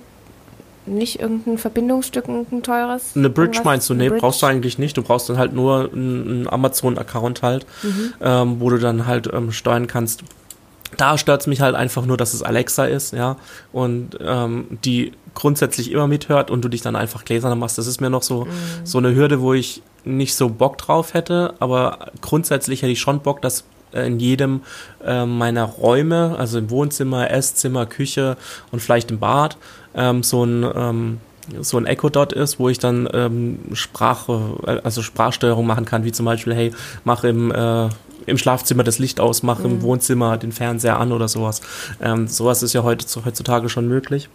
nicht 0.86 1.20
irgendein 1.20 1.58
Verbindungsstück, 1.58 2.26
ein 2.28 2.62
teures? 2.62 3.12
Eine 3.14 3.30
Bridge 3.30 3.58
irgendwas? 3.58 3.64
meinst 3.64 3.90
du? 3.90 3.94
Nee, 3.94 4.10
brauchst 4.10 4.42
du 4.42 4.46
eigentlich 4.46 4.78
nicht. 4.78 4.96
Du 4.96 5.02
brauchst 5.02 5.28
dann 5.28 5.38
halt 5.38 5.52
nur 5.52 5.90
einen 5.92 6.48
Amazon-Account 6.48 7.42
halt, 7.42 7.66
mhm. 7.82 8.14
ähm, 8.20 8.60
wo 8.60 8.70
du 8.70 8.78
dann 8.78 9.06
halt 9.06 9.30
ähm, 9.32 9.52
steuern 9.52 9.86
kannst. 9.86 10.24
Da 10.96 11.16
stört 11.16 11.42
es 11.42 11.46
mich 11.46 11.60
halt 11.60 11.74
einfach 11.74 12.04
nur, 12.04 12.16
dass 12.16 12.34
es 12.34 12.42
Alexa 12.42 12.84
ist, 12.84 13.12
ja. 13.12 13.36
Und 13.72 14.18
ähm, 14.20 14.66
die 14.84 15.12
grundsätzlich 15.34 15.90
immer 15.90 16.06
mithört 16.06 16.50
und 16.50 16.62
du 16.62 16.68
dich 16.68 16.82
dann 16.82 16.96
einfach 16.96 17.24
gläserner 17.24 17.56
machst. 17.56 17.78
Das 17.78 17.86
ist 17.86 18.00
mir 18.00 18.10
noch 18.10 18.22
so, 18.22 18.44
mhm. 18.44 18.50
so 18.84 18.98
eine 18.98 19.14
Hürde, 19.14 19.40
wo 19.40 19.54
ich 19.54 19.82
nicht 20.04 20.34
so 20.34 20.48
Bock 20.48 20.78
drauf 20.78 21.14
hätte, 21.14 21.54
aber 21.60 22.10
grundsätzlich 22.20 22.82
hätte 22.82 22.92
ich 22.92 23.00
schon 23.00 23.20
Bock, 23.20 23.40
dass 23.42 23.64
in 23.92 24.18
jedem 24.18 24.62
äh, 25.04 25.26
meiner 25.26 25.64
Räume, 25.64 26.34
also 26.38 26.58
im 26.58 26.70
Wohnzimmer, 26.70 27.30
Esszimmer, 27.30 27.86
Küche 27.86 28.36
und 28.70 28.80
vielleicht 28.80 29.10
im 29.10 29.18
Bad, 29.18 29.58
ähm, 29.94 30.22
so 30.22 30.44
ein 30.44 30.66
ähm, 30.74 31.18
so 31.60 31.76
ein 31.76 31.86
Echo 31.86 32.08
Dot 32.08 32.32
ist, 32.32 32.60
wo 32.60 32.68
ich 32.68 32.78
dann 32.78 33.08
ähm, 33.12 33.58
Sprache, 33.72 34.80
also 34.84 35.02
Sprachsteuerung 35.02 35.66
machen 35.66 35.84
kann, 35.84 36.04
wie 36.04 36.12
zum 36.12 36.24
Beispiel, 36.24 36.54
hey, 36.54 36.72
mach 37.04 37.24
im 37.24 37.50
äh, 37.50 37.88
im 38.26 38.38
Schlafzimmer 38.38 38.84
das 38.84 38.98
Licht 38.98 39.20
aus, 39.20 39.42
mach 39.42 39.60
mhm. 39.60 39.64
im 39.64 39.82
Wohnzimmer 39.82 40.36
den 40.36 40.52
Fernseher 40.52 40.98
an 40.98 41.12
oder 41.12 41.28
sowas. 41.28 41.60
Ähm, 42.00 42.28
sowas 42.28 42.62
ist 42.62 42.72
ja 42.72 42.82
heute, 42.82 43.04
heutzutage 43.24 43.68
schon 43.68 43.88
möglich. 43.88 44.28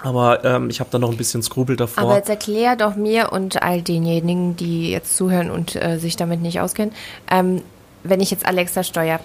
Aber 0.00 0.44
ähm, 0.44 0.70
ich 0.70 0.80
habe 0.80 0.90
da 0.90 0.98
noch 0.98 1.10
ein 1.10 1.16
bisschen 1.16 1.42
Skrupel 1.42 1.76
davor. 1.76 2.04
Aber 2.04 2.16
jetzt 2.16 2.28
erklär 2.28 2.76
doch 2.76 2.94
mir 2.94 3.32
und 3.32 3.62
all 3.62 3.82
denjenigen, 3.82 4.56
die 4.56 4.90
jetzt 4.90 5.16
zuhören 5.16 5.50
und 5.50 5.74
äh, 5.74 5.98
sich 5.98 6.16
damit 6.16 6.40
nicht 6.40 6.60
auskennen, 6.60 6.94
ähm, 7.30 7.62
wenn 8.04 8.20
ich 8.20 8.30
jetzt 8.30 8.46
Alexa 8.46 8.84
steuere, 8.84 9.20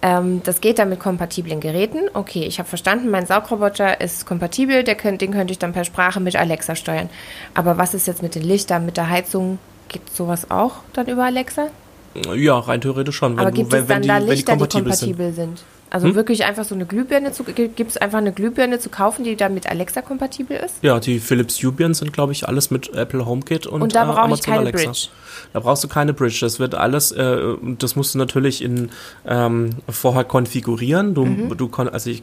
ähm, 0.00 0.42
das 0.44 0.60
geht 0.60 0.78
dann 0.78 0.88
mit 0.88 1.00
kompatiblen 1.00 1.60
Geräten. 1.60 2.08
Okay, 2.14 2.44
ich 2.44 2.58
habe 2.58 2.68
verstanden, 2.68 3.10
mein 3.10 3.26
Saugroboter 3.26 4.00
ist 4.00 4.26
kompatibel, 4.26 4.84
der 4.84 4.94
könnt, 4.94 5.20
den 5.20 5.32
könnte 5.32 5.52
ich 5.52 5.58
dann 5.58 5.72
per 5.72 5.84
Sprache 5.84 6.20
mit 6.20 6.36
Alexa 6.36 6.74
steuern. 6.74 7.08
Aber 7.54 7.78
was 7.78 7.94
ist 7.94 8.06
jetzt 8.06 8.22
mit 8.22 8.34
den 8.34 8.42
Lichtern, 8.42 8.86
mit 8.86 8.96
der 8.96 9.08
Heizung? 9.08 9.58
Gibt 9.88 10.14
sowas 10.14 10.50
auch 10.50 10.74
dann 10.92 11.06
über 11.06 11.24
Alexa? 11.24 11.68
Ja, 12.34 12.58
rein 12.58 12.80
theoretisch 12.80 13.16
schon. 13.16 13.38
Aber 13.38 13.50
gibt 13.50 13.72
du, 13.72 13.76
wenn, 13.76 13.82
es 13.82 13.88
dann 13.88 13.96
wenn 13.96 14.02
die, 14.02 14.08
da 14.08 14.18
Lichter, 14.18 14.52
die, 14.52 14.58
kompatibel, 14.58 14.92
die 14.92 14.98
kompatibel 14.98 15.32
sind? 15.32 15.58
sind? 15.58 15.77
Also 15.90 16.08
hm? 16.08 16.14
wirklich 16.14 16.44
einfach 16.44 16.64
so 16.64 16.74
eine 16.74 16.84
Glühbirne 16.86 17.32
zu, 17.32 17.44
gibt 17.44 17.80
es 17.80 17.96
einfach 17.96 18.18
eine 18.18 18.32
Glühbirne 18.32 18.78
zu 18.78 18.90
kaufen, 18.90 19.24
die 19.24 19.36
dann 19.36 19.54
mit 19.54 19.68
Alexa 19.68 20.02
kompatibel 20.02 20.56
ist? 20.56 20.76
Ja, 20.82 21.00
die 21.00 21.18
Philips 21.18 21.62
Hue-Birnen 21.62 21.94
sind, 21.94 22.12
glaube 22.12 22.32
ich, 22.32 22.46
alles 22.46 22.70
mit 22.70 22.94
Apple 22.94 23.24
HomeKit 23.24 23.66
und, 23.66 23.82
und 23.82 23.94
da 23.94 24.02
äh, 24.02 24.36
keine 24.40 24.58
Alexa. 24.60 24.84
Bridge. 24.84 25.08
Da 25.52 25.60
brauchst 25.60 25.84
du 25.84 25.88
keine 25.88 26.12
Bridge. 26.12 26.38
Das 26.40 26.58
wird 26.58 26.74
alles, 26.74 27.12
äh, 27.12 27.38
das 27.78 27.96
musst 27.96 28.14
du 28.14 28.18
natürlich 28.18 28.62
in 28.62 28.90
ähm, 29.26 29.70
vorher 29.88 30.24
konfigurieren. 30.24 31.14
Du, 31.14 31.24
mhm. 31.24 31.56
du 31.56 31.70
also 31.74 32.10
ich 32.10 32.22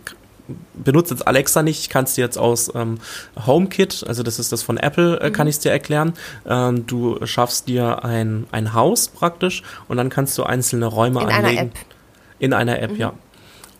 benutze 0.73 1.13
jetzt 1.15 1.27
Alexa 1.27 1.63
nicht, 1.63 1.79
ich 1.79 1.89
kann 1.89 2.05
es 2.05 2.13
dir 2.13 2.23
jetzt 2.23 2.37
aus 2.37 2.71
ähm, 2.75 2.99
HomeKit, 3.45 4.05
also 4.07 4.23
das 4.23 4.39
ist 4.39 4.51
das 4.51 4.61
von 4.63 4.77
Apple, 4.77 5.19
äh, 5.19 5.31
kann 5.31 5.45
mhm. 5.45 5.49
ich 5.49 5.55
es 5.55 5.59
dir 5.59 5.71
erklären. 5.71 6.13
Ähm, 6.47 6.85
du 6.85 7.25
schaffst 7.25 7.67
dir 7.67 8.03
ein, 8.03 8.45
ein 8.51 8.73
Haus 8.73 9.07
praktisch 9.07 9.63
und 9.87 9.97
dann 9.97 10.09
kannst 10.09 10.37
du 10.37 10.43
einzelne 10.43 10.85
Räume 10.85 11.21
in 11.21 11.29
anlegen. 11.29 11.47
In 11.47 11.57
einer 11.57 11.61
App. 11.61 11.71
In 12.37 12.53
einer 12.53 12.81
App, 12.81 12.91
mhm. 12.91 12.97
ja. 12.97 13.13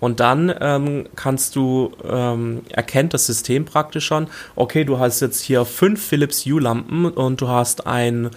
Und 0.06 0.20
dann 0.20 0.54
ähm, 0.62 1.08
kannst 1.16 1.56
du, 1.56 1.92
ähm, 2.08 2.62
erkennt 2.70 3.16
das 3.16 3.26
System 3.26 3.66
praktisch 3.66 4.06
schon, 4.06 4.28
okay, 4.56 4.84
du 4.84 5.00
hast 5.00 5.20
jetzt 5.20 5.42
hier 5.42 5.66
fünf 5.66 6.00
Philips 6.00 6.46
Hue-Lampen 6.46 7.08
und 7.08 7.42
du 7.42 7.48
hast 7.48 7.88
ein, 7.88 8.30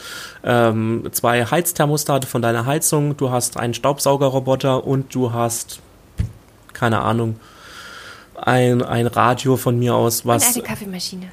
ähm, 0.44 1.06
zwei 1.12 1.44
Heizthermostate 1.44 2.26
von 2.26 2.40
deiner 2.40 2.64
Heizung, 2.64 3.18
du 3.18 3.30
hast 3.30 3.58
einen 3.58 3.74
Staubsaugerroboter 3.74 4.86
und 4.86 5.14
du 5.14 5.34
hast, 5.34 5.80
keine 6.72 7.02
Ahnung, 7.02 7.38
ein, 8.34 8.80
ein 8.80 9.06
Radio 9.06 9.58
von 9.58 9.78
mir 9.78 9.94
aus, 9.94 10.24
was. 10.24 10.46
Und 10.46 10.54
eine 10.54 10.64
Kaffeemaschine. 10.64 11.28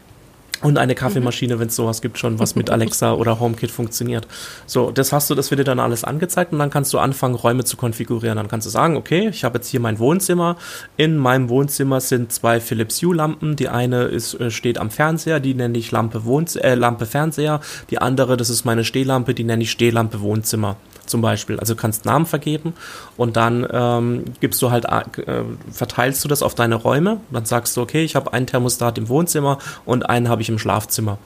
Und 0.62 0.78
eine 0.78 0.96
Kaffeemaschine, 0.96 1.56
mhm. 1.56 1.60
wenn 1.60 1.68
es 1.68 1.76
sowas 1.76 2.02
gibt, 2.02 2.18
schon 2.18 2.40
was 2.40 2.56
mit 2.56 2.70
Alexa 2.70 3.14
oder 3.14 3.40
HomeKit 3.40 3.72
funktioniert. 3.72 4.28
So, 4.66 4.92
das 4.92 5.12
hast 5.12 5.30
du, 5.30 5.36
das 5.36 5.52
wird 5.52 5.60
dir 5.60 5.66
dann 5.66 5.80
alles 5.80 6.04
angezeigt 6.04 6.54
und 6.54 6.60
dann 6.60 6.70
kannst 6.70 6.94
du 6.94 7.00
anfangen, 7.00 7.36
Räume 7.36 7.66
zu 7.66 7.78
konfigurieren. 7.78 8.38
Dann 8.38 8.48
kannst 8.48 8.66
du 8.66 8.72
sagen, 8.72 8.96
okay, 8.96 9.30
ich 9.30 9.44
habe 9.44 9.58
jetzt 9.58 9.68
hier 9.68 9.80
mein 9.80 10.00
Wohnzimmer. 10.00 10.56
In 10.98 11.18
meinem 11.18 11.50
Wohnzimmer 11.50 12.00
sind 12.00 12.32
zwei 12.32 12.60
Philips 12.60 13.02
Hue-Lampen. 13.02 13.56
Die 13.56 13.70
eine 13.70 14.04
ist, 14.04 14.34
äh, 14.36 14.50
steht 14.50 14.78
am 14.78 14.90
Fernseher, 14.90 15.40
die 15.40 15.54
nenne 15.54 15.78
ich 15.78 15.92
Lampe, 15.92 16.26
Wohnz 16.26 16.56
äh, 16.56 16.76
Lampe 16.76 17.06
Fernseher. 17.06 17.60
Die 17.90 18.00
andere, 18.00 18.38
das 18.38 18.50
ist 18.50 18.66
meine 18.66 18.84
Stehlampe, 18.84 19.34
die 19.34 19.44
nenne 19.44 19.64
ich 19.64 19.72
Stehlampe 19.72 20.22
Wohnzimmer 20.22 20.78
zum 21.10 21.22
Beispiel. 21.22 21.60
Also 21.60 21.74
du 21.74 21.82
kannst 21.82 22.06
Namen 22.06 22.26
vergeben 22.26 22.74
und 23.18 23.36
dann 23.38 23.68
ähm, 23.72 24.26
gibst 24.40 24.62
du 24.62 24.72
halt, 24.72 24.86
äh, 24.86 25.44
verteilst 25.72 26.24
du 26.24 26.28
das 26.28 26.44
auf 26.44 26.56
deine 26.56 26.76
Räume. 26.76 27.20
Dann 27.32 27.46
sagst 27.46 27.78
du, 27.78 27.82
okay, 27.82 28.04
ich 28.04 28.16
habe 28.16 28.34
einen 28.34 28.48
Thermostat 28.48 28.98
im 28.98 29.10
Wohnzimmer 29.10 29.60
und 29.86 30.10
einen 30.10 30.30
habe 30.30 30.42
ich 30.42 30.50
im 30.50 30.60
Schlafzimmer. 30.60 31.18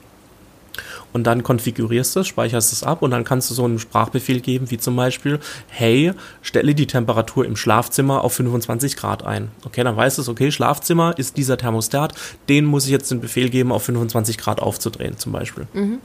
Und 1.12 1.24
dann 1.24 1.42
konfigurierst 1.42 2.14
du 2.14 2.20
es, 2.20 2.28
speicherst 2.28 2.72
es 2.72 2.82
ab 2.82 3.02
und 3.02 3.10
dann 3.10 3.24
kannst 3.24 3.50
du 3.50 3.54
so 3.54 3.64
einen 3.64 3.78
Sprachbefehl 3.78 4.40
geben, 4.40 4.70
wie 4.70 4.78
zum 4.78 4.94
Beispiel, 4.96 5.40
hey, 5.68 6.12
stelle 6.42 6.74
die 6.74 6.86
Temperatur 6.86 7.44
im 7.44 7.56
Schlafzimmer 7.56 8.22
auf 8.22 8.34
25 8.34 8.96
Grad 8.96 9.24
ein. 9.24 9.50
Okay, 9.64 9.82
dann 9.82 9.96
weißt 9.96 10.18
du, 10.18 10.30
okay, 10.30 10.52
Schlafzimmer 10.52 11.18
ist 11.18 11.36
dieser 11.36 11.56
Thermostat, 11.56 12.14
den 12.48 12.64
muss 12.64 12.84
ich 12.84 12.92
jetzt 12.92 13.10
den 13.10 13.20
Befehl 13.20 13.50
geben, 13.50 13.72
auf 13.72 13.82
25 13.84 14.38
Grad 14.38 14.60
aufzudrehen, 14.60 15.18
zum 15.18 15.32
Beispiel. 15.32 15.66
Mhm. 15.72 15.98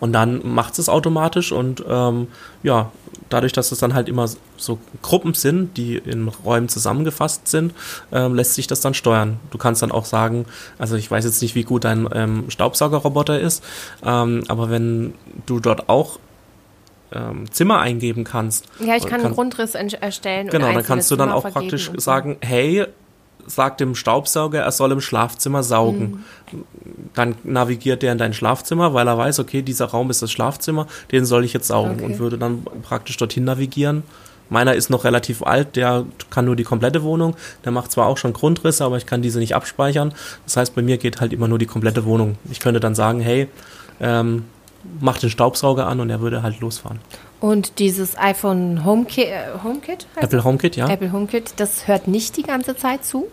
Und 0.00 0.12
dann 0.12 0.40
macht 0.46 0.78
es 0.78 0.88
automatisch 0.88 1.52
und 1.52 1.84
ähm, 1.88 2.28
ja, 2.62 2.90
dadurch, 3.28 3.52
dass 3.52 3.72
es 3.72 3.78
dann 3.78 3.94
halt 3.94 4.08
immer 4.08 4.28
so 4.56 4.78
Gruppen 5.02 5.34
sind, 5.34 5.76
die 5.76 5.96
in 5.96 6.28
Räumen 6.28 6.68
zusammengefasst 6.68 7.48
sind, 7.48 7.72
ähm, 8.12 8.34
lässt 8.34 8.54
sich 8.54 8.66
das 8.66 8.80
dann 8.80 8.94
steuern. 8.94 9.38
Du 9.50 9.58
kannst 9.58 9.82
dann 9.82 9.92
auch 9.92 10.04
sagen, 10.04 10.46
also 10.78 10.96
ich 10.96 11.10
weiß 11.10 11.24
jetzt 11.24 11.40
nicht, 11.42 11.54
wie 11.54 11.64
gut 11.64 11.84
dein 11.84 12.08
ähm, 12.12 12.50
Staubsaugerroboter 12.50 13.40
ist, 13.40 13.64
ähm, 14.04 14.44
aber 14.48 14.70
wenn 14.70 15.14
du 15.46 15.60
dort 15.60 15.88
auch 15.88 16.18
ähm, 17.12 17.50
Zimmer 17.50 17.80
eingeben 17.80 18.24
kannst. 18.24 18.66
Ja, 18.78 18.96
ich 18.96 19.02
kann, 19.02 19.10
kann 19.10 19.26
einen 19.26 19.34
Grundriss 19.34 19.74
erstellen. 19.74 20.48
Genau, 20.48 20.72
dann 20.72 20.84
kannst 20.84 21.10
du 21.10 21.16
dann 21.16 21.32
auch 21.32 21.42
praktisch 21.42 21.90
sagen, 21.96 22.36
hey, 22.40 22.86
sagt 23.46 23.80
dem 23.80 23.94
Staubsauger, 23.94 24.60
er 24.60 24.72
soll 24.72 24.92
im 24.92 25.00
Schlafzimmer 25.00 25.62
saugen. 25.62 26.24
Mhm. 26.52 26.64
Dann 27.14 27.34
navigiert 27.44 28.02
er 28.02 28.12
in 28.12 28.18
dein 28.18 28.32
Schlafzimmer, 28.32 28.94
weil 28.94 29.06
er 29.06 29.18
weiß, 29.18 29.38
okay, 29.38 29.62
dieser 29.62 29.86
Raum 29.86 30.10
ist 30.10 30.22
das 30.22 30.32
Schlafzimmer, 30.32 30.86
den 31.12 31.24
soll 31.24 31.44
ich 31.44 31.52
jetzt 31.52 31.68
saugen 31.68 31.94
okay. 31.94 32.04
und 32.04 32.18
würde 32.18 32.38
dann 32.38 32.64
praktisch 32.82 33.16
dorthin 33.16 33.44
navigieren. 33.44 34.02
Meiner 34.48 34.74
ist 34.74 34.90
noch 34.90 35.04
relativ 35.04 35.42
alt, 35.44 35.76
der 35.76 36.04
kann 36.28 36.44
nur 36.44 36.56
die 36.56 36.64
komplette 36.64 37.04
Wohnung. 37.04 37.36
Der 37.64 37.70
macht 37.70 37.92
zwar 37.92 38.06
auch 38.06 38.18
schon 38.18 38.32
Grundrisse, 38.32 38.84
aber 38.84 38.96
ich 38.96 39.06
kann 39.06 39.22
diese 39.22 39.38
nicht 39.38 39.54
abspeichern. 39.54 40.12
Das 40.44 40.56
heißt, 40.56 40.74
bei 40.74 40.82
mir 40.82 40.98
geht 40.98 41.20
halt 41.20 41.32
immer 41.32 41.46
nur 41.46 41.58
die 41.58 41.66
komplette 41.66 42.04
Wohnung. 42.04 42.36
Ich 42.50 42.58
könnte 42.58 42.80
dann 42.80 42.96
sagen, 42.96 43.20
hey, 43.20 43.46
ähm, 44.00 44.44
mach 45.00 45.18
den 45.18 45.30
Staubsauger 45.30 45.86
an 45.86 46.00
und 46.00 46.10
er 46.10 46.20
würde 46.20 46.42
halt 46.42 46.58
losfahren. 46.58 46.98
Und 47.40 47.78
dieses 47.78 48.18
iPhone 48.18 48.84
HomeKit, 48.84 49.26
äh, 49.28 49.46
HomeKit 49.64 50.06
Apple 50.16 50.44
HomeKit, 50.44 50.76
ja. 50.76 50.88
Apple 50.88 51.10
HomeKit, 51.10 51.54
das 51.56 51.88
hört 51.88 52.06
nicht 52.06 52.36
die 52.36 52.42
ganze 52.42 52.76
Zeit 52.76 53.04
zu? 53.04 53.28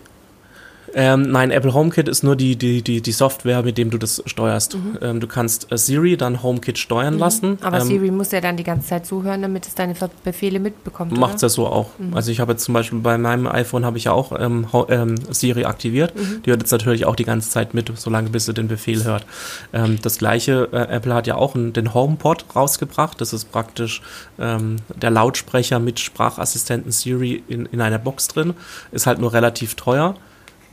Ähm, 0.94 1.32
nein, 1.32 1.52
Apple 1.52 1.74
HomeKit 1.74 2.08
ist 2.08 2.24
nur 2.24 2.36
die, 2.36 2.56
die, 2.56 2.82
die, 2.82 3.02
die 3.02 3.12
Software, 3.12 3.64
mit 3.64 3.78
dem 3.78 3.90
du 3.90 3.98
das 3.98 4.24
steuerst. 4.26 4.76
Mhm. 4.76 4.98
Ähm, 5.02 5.20
du 5.20 5.28
kannst 5.28 5.72
äh, 5.72 5.78
Siri 5.78 6.18
dann 6.18 6.42
HomeKit 6.44 6.78
steuern 6.78 7.16
mhm. 7.16 7.20
lassen. 7.20 7.58
Aber 7.62 7.80
ähm, 7.80 7.88
Siri 7.88 8.12
muss 8.12 8.32
ja 8.32 8.42
dann 8.42 8.58
die 8.58 8.64
ganze 8.64 8.88
Zeit 8.88 9.06
zuhören, 9.06 9.42
damit 9.42 9.68
es 9.68 9.76
deine 9.76 9.96
Befehle 10.24 10.60
mitbekommt. 10.60 11.18
Macht 11.18 11.36
es 11.36 11.42
ja 11.42 11.50
so 11.50 11.68
auch. 11.68 11.90
Mhm. 11.98 12.14
Also 12.14 12.32
ich 12.32 12.40
habe 12.40 12.54
jetzt 12.54 12.64
zum 12.64 12.74
Beispiel 12.74 13.00
bei 13.00 13.18
meinem 13.18 13.48
iPhone 13.48 13.86
habe 13.86 13.98
ich 13.98 14.06
ja 14.06 14.12
auch 14.14 14.32
ähm, 14.40 14.68
ähm, 14.90 15.16
Siri 15.30 15.66
aktiviert. 15.66 16.16
Mhm. 16.16 16.44
Die 16.44 16.50
hört 16.50 16.62
jetzt 16.62 16.72
natürlich 16.72 17.06
auch 17.06 17.16
die 17.16 17.26
ganze 17.26 17.50
Zeit 17.50 17.74
mit, 17.74 17.92
solange 17.96 18.30
bis 18.30 18.46
sie 18.46 18.54
den 18.54 18.68
Befehl 18.68 19.04
hört. 19.04 19.26
Ähm, 19.74 20.00
das 20.02 20.18
gleiche, 20.18 20.70
äh, 20.72 20.96
Apple 20.96 21.14
hat 21.14 21.28
ja 21.28 21.36
auch 21.36 21.56
einen, 21.56 21.74
den 21.74 21.94
HomePod 21.94 22.46
rausgebracht. 22.56 23.20
Das 23.22 23.34
ist 23.34 23.52
praktisch 23.52 24.02
der 24.38 25.10
Lautsprecher 25.10 25.80
mit 25.80 26.00
Sprachassistenten 26.00 26.92
Siri 26.92 27.44
in, 27.48 27.66
in 27.66 27.82
einer 27.82 27.98
Box 27.98 28.28
drin. 28.28 28.54
Ist 28.92 29.08
halt 29.08 29.20
nur 29.20 29.34
relativ 29.34 29.76
teuer. 29.76 30.16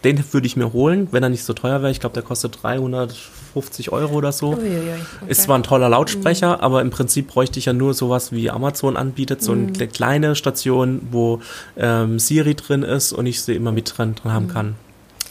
Den 0.04 0.22
würde 0.32 0.46
ich 0.46 0.56
mir 0.56 0.72
holen, 0.72 1.08
wenn 1.10 1.22
er 1.22 1.30
nicht 1.30 1.44
so 1.44 1.54
teuer 1.54 1.80
wäre. 1.82 1.90
Ich 1.90 2.00
glaube, 2.00 2.14
der 2.14 2.22
kostet 2.22 2.62
350 2.62 3.90
Euro 3.90 4.14
oder 4.14 4.32
so. 4.32 4.50
Uiuiui, 4.50 4.78
okay. 5.22 5.30
Ist 5.30 5.42
zwar 5.42 5.58
ein 5.58 5.62
toller 5.62 5.88
Lautsprecher, 5.88 6.58
mhm. 6.58 6.62
aber 6.62 6.82
im 6.82 6.90
Prinzip 6.90 7.28
bräuchte 7.28 7.58
ich 7.58 7.64
ja 7.64 7.72
nur 7.72 7.94
sowas 7.94 8.30
wie 8.30 8.50
Amazon 8.50 8.96
anbietet, 8.96 9.42
so 9.42 9.54
mhm. 9.54 9.72
eine 9.74 9.88
kleine 9.88 10.36
Station, 10.36 11.00
wo 11.10 11.40
ähm, 11.76 12.18
Siri 12.18 12.54
drin 12.54 12.82
ist 12.82 13.12
und 13.12 13.26
ich 13.26 13.40
sie 13.40 13.54
immer 13.54 13.72
mit 13.72 13.96
dran, 13.96 14.14
dran 14.14 14.32
haben 14.32 14.46
mhm. 14.46 14.52
kann 14.52 14.74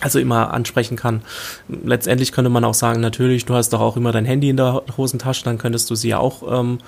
also 0.04 0.20
immer 0.20 0.54
ansprechen 0.54 0.98
kann. 0.98 1.22
Letztendlich 1.70 2.34
könnte 2.34 2.50
man 2.50 2.66
auch 2.66 2.74
sagen, 2.74 3.00
natürlich, 3.00 3.46
du 3.46 3.54
hast 3.54 3.72
doch 3.72 3.80
auch 3.80 3.96
immer 3.96 4.12
dein 4.12 4.26
Handy 4.26 4.50
in 4.50 4.58
der 4.58 4.82
Hosentasche, 4.98 5.46
dann 5.46 5.58
könntest 5.58 5.90
du 5.90 5.96
sie 5.96 6.10
ja 6.10 6.18
auch 6.18 6.44
ähm, 6.52 6.80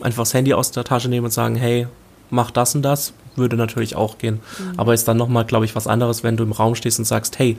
einfach 0.00 0.22
das 0.22 0.34
Handy 0.34 0.54
aus 0.54 0.72
der 0.72 0.82
Tasche 0.82 1.08
nehmen 1.08 1.26
und 1.26 1.30
sagen, 1.30 1.54
hey, 1.54 1.86
mach 2.30 2.50
das 2.50 2.74
und 2.74 2.82
das, 2.82 3.12
würde 3.38 3.56
natürlich 3.56 3.96
auch 3.96 4.18
gehen. 4.18 4.40
Mhm. 4.58 4.78
Aber 4.78 4.94
ist 4.94 5.08
dann 5.08 5.16
nochmal, 5.16 5.44
glaube 5.44 5.64
ich, 5.64 5.74
was 5.74 5.86
anderes, 5.86 6.22
wenn 6.22 6.36
du 6.36 6.44
im 6.44 6.52
Raum 6.52 6.74
stehst 6.74 6.98
und 6.98 7.04
sagst, 7.04 7.38
hey, 7.38 7.58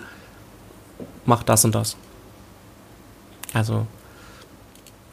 mach 1.25 1.43
das 1.43 1.65
und 1.65 1.73
das. 1.73 1.95
Also, 3.53 3.87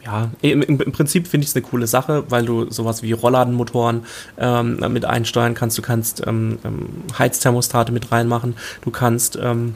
ja, 0.05 0.29
im, 0.41 0.61
im 0.61 0.91
Prinzip 0.91 1.27
finde 1.27 1.43
ich 1.43 1.49
es 1.49 1.55
eine 1.55 1.65
coole 1.65 1.87
Sache, 1.87 2.23
weil 2.29 2.45
du 2.45 2.71
sowas 2.71 3.03
wie 3.03 3.11
Rollladenmotoren 3.11 4.05
ähm, 4.37 4.77
mit 4.93 5.05
einsteuern 5.05 5.53
kannst. 5.53 5.77
Du 5.77 5.81
kannst 5.81 6.25
ähm, 6.25 6.59
ähm 6.63 6.87
Heizthermostate 7.17 7.91
mit 7.91 8.11
reinmachen. 8.11 8.55
Du 8.81 8.91
kannst 8.91 9.37
ähm, 9.41 9.75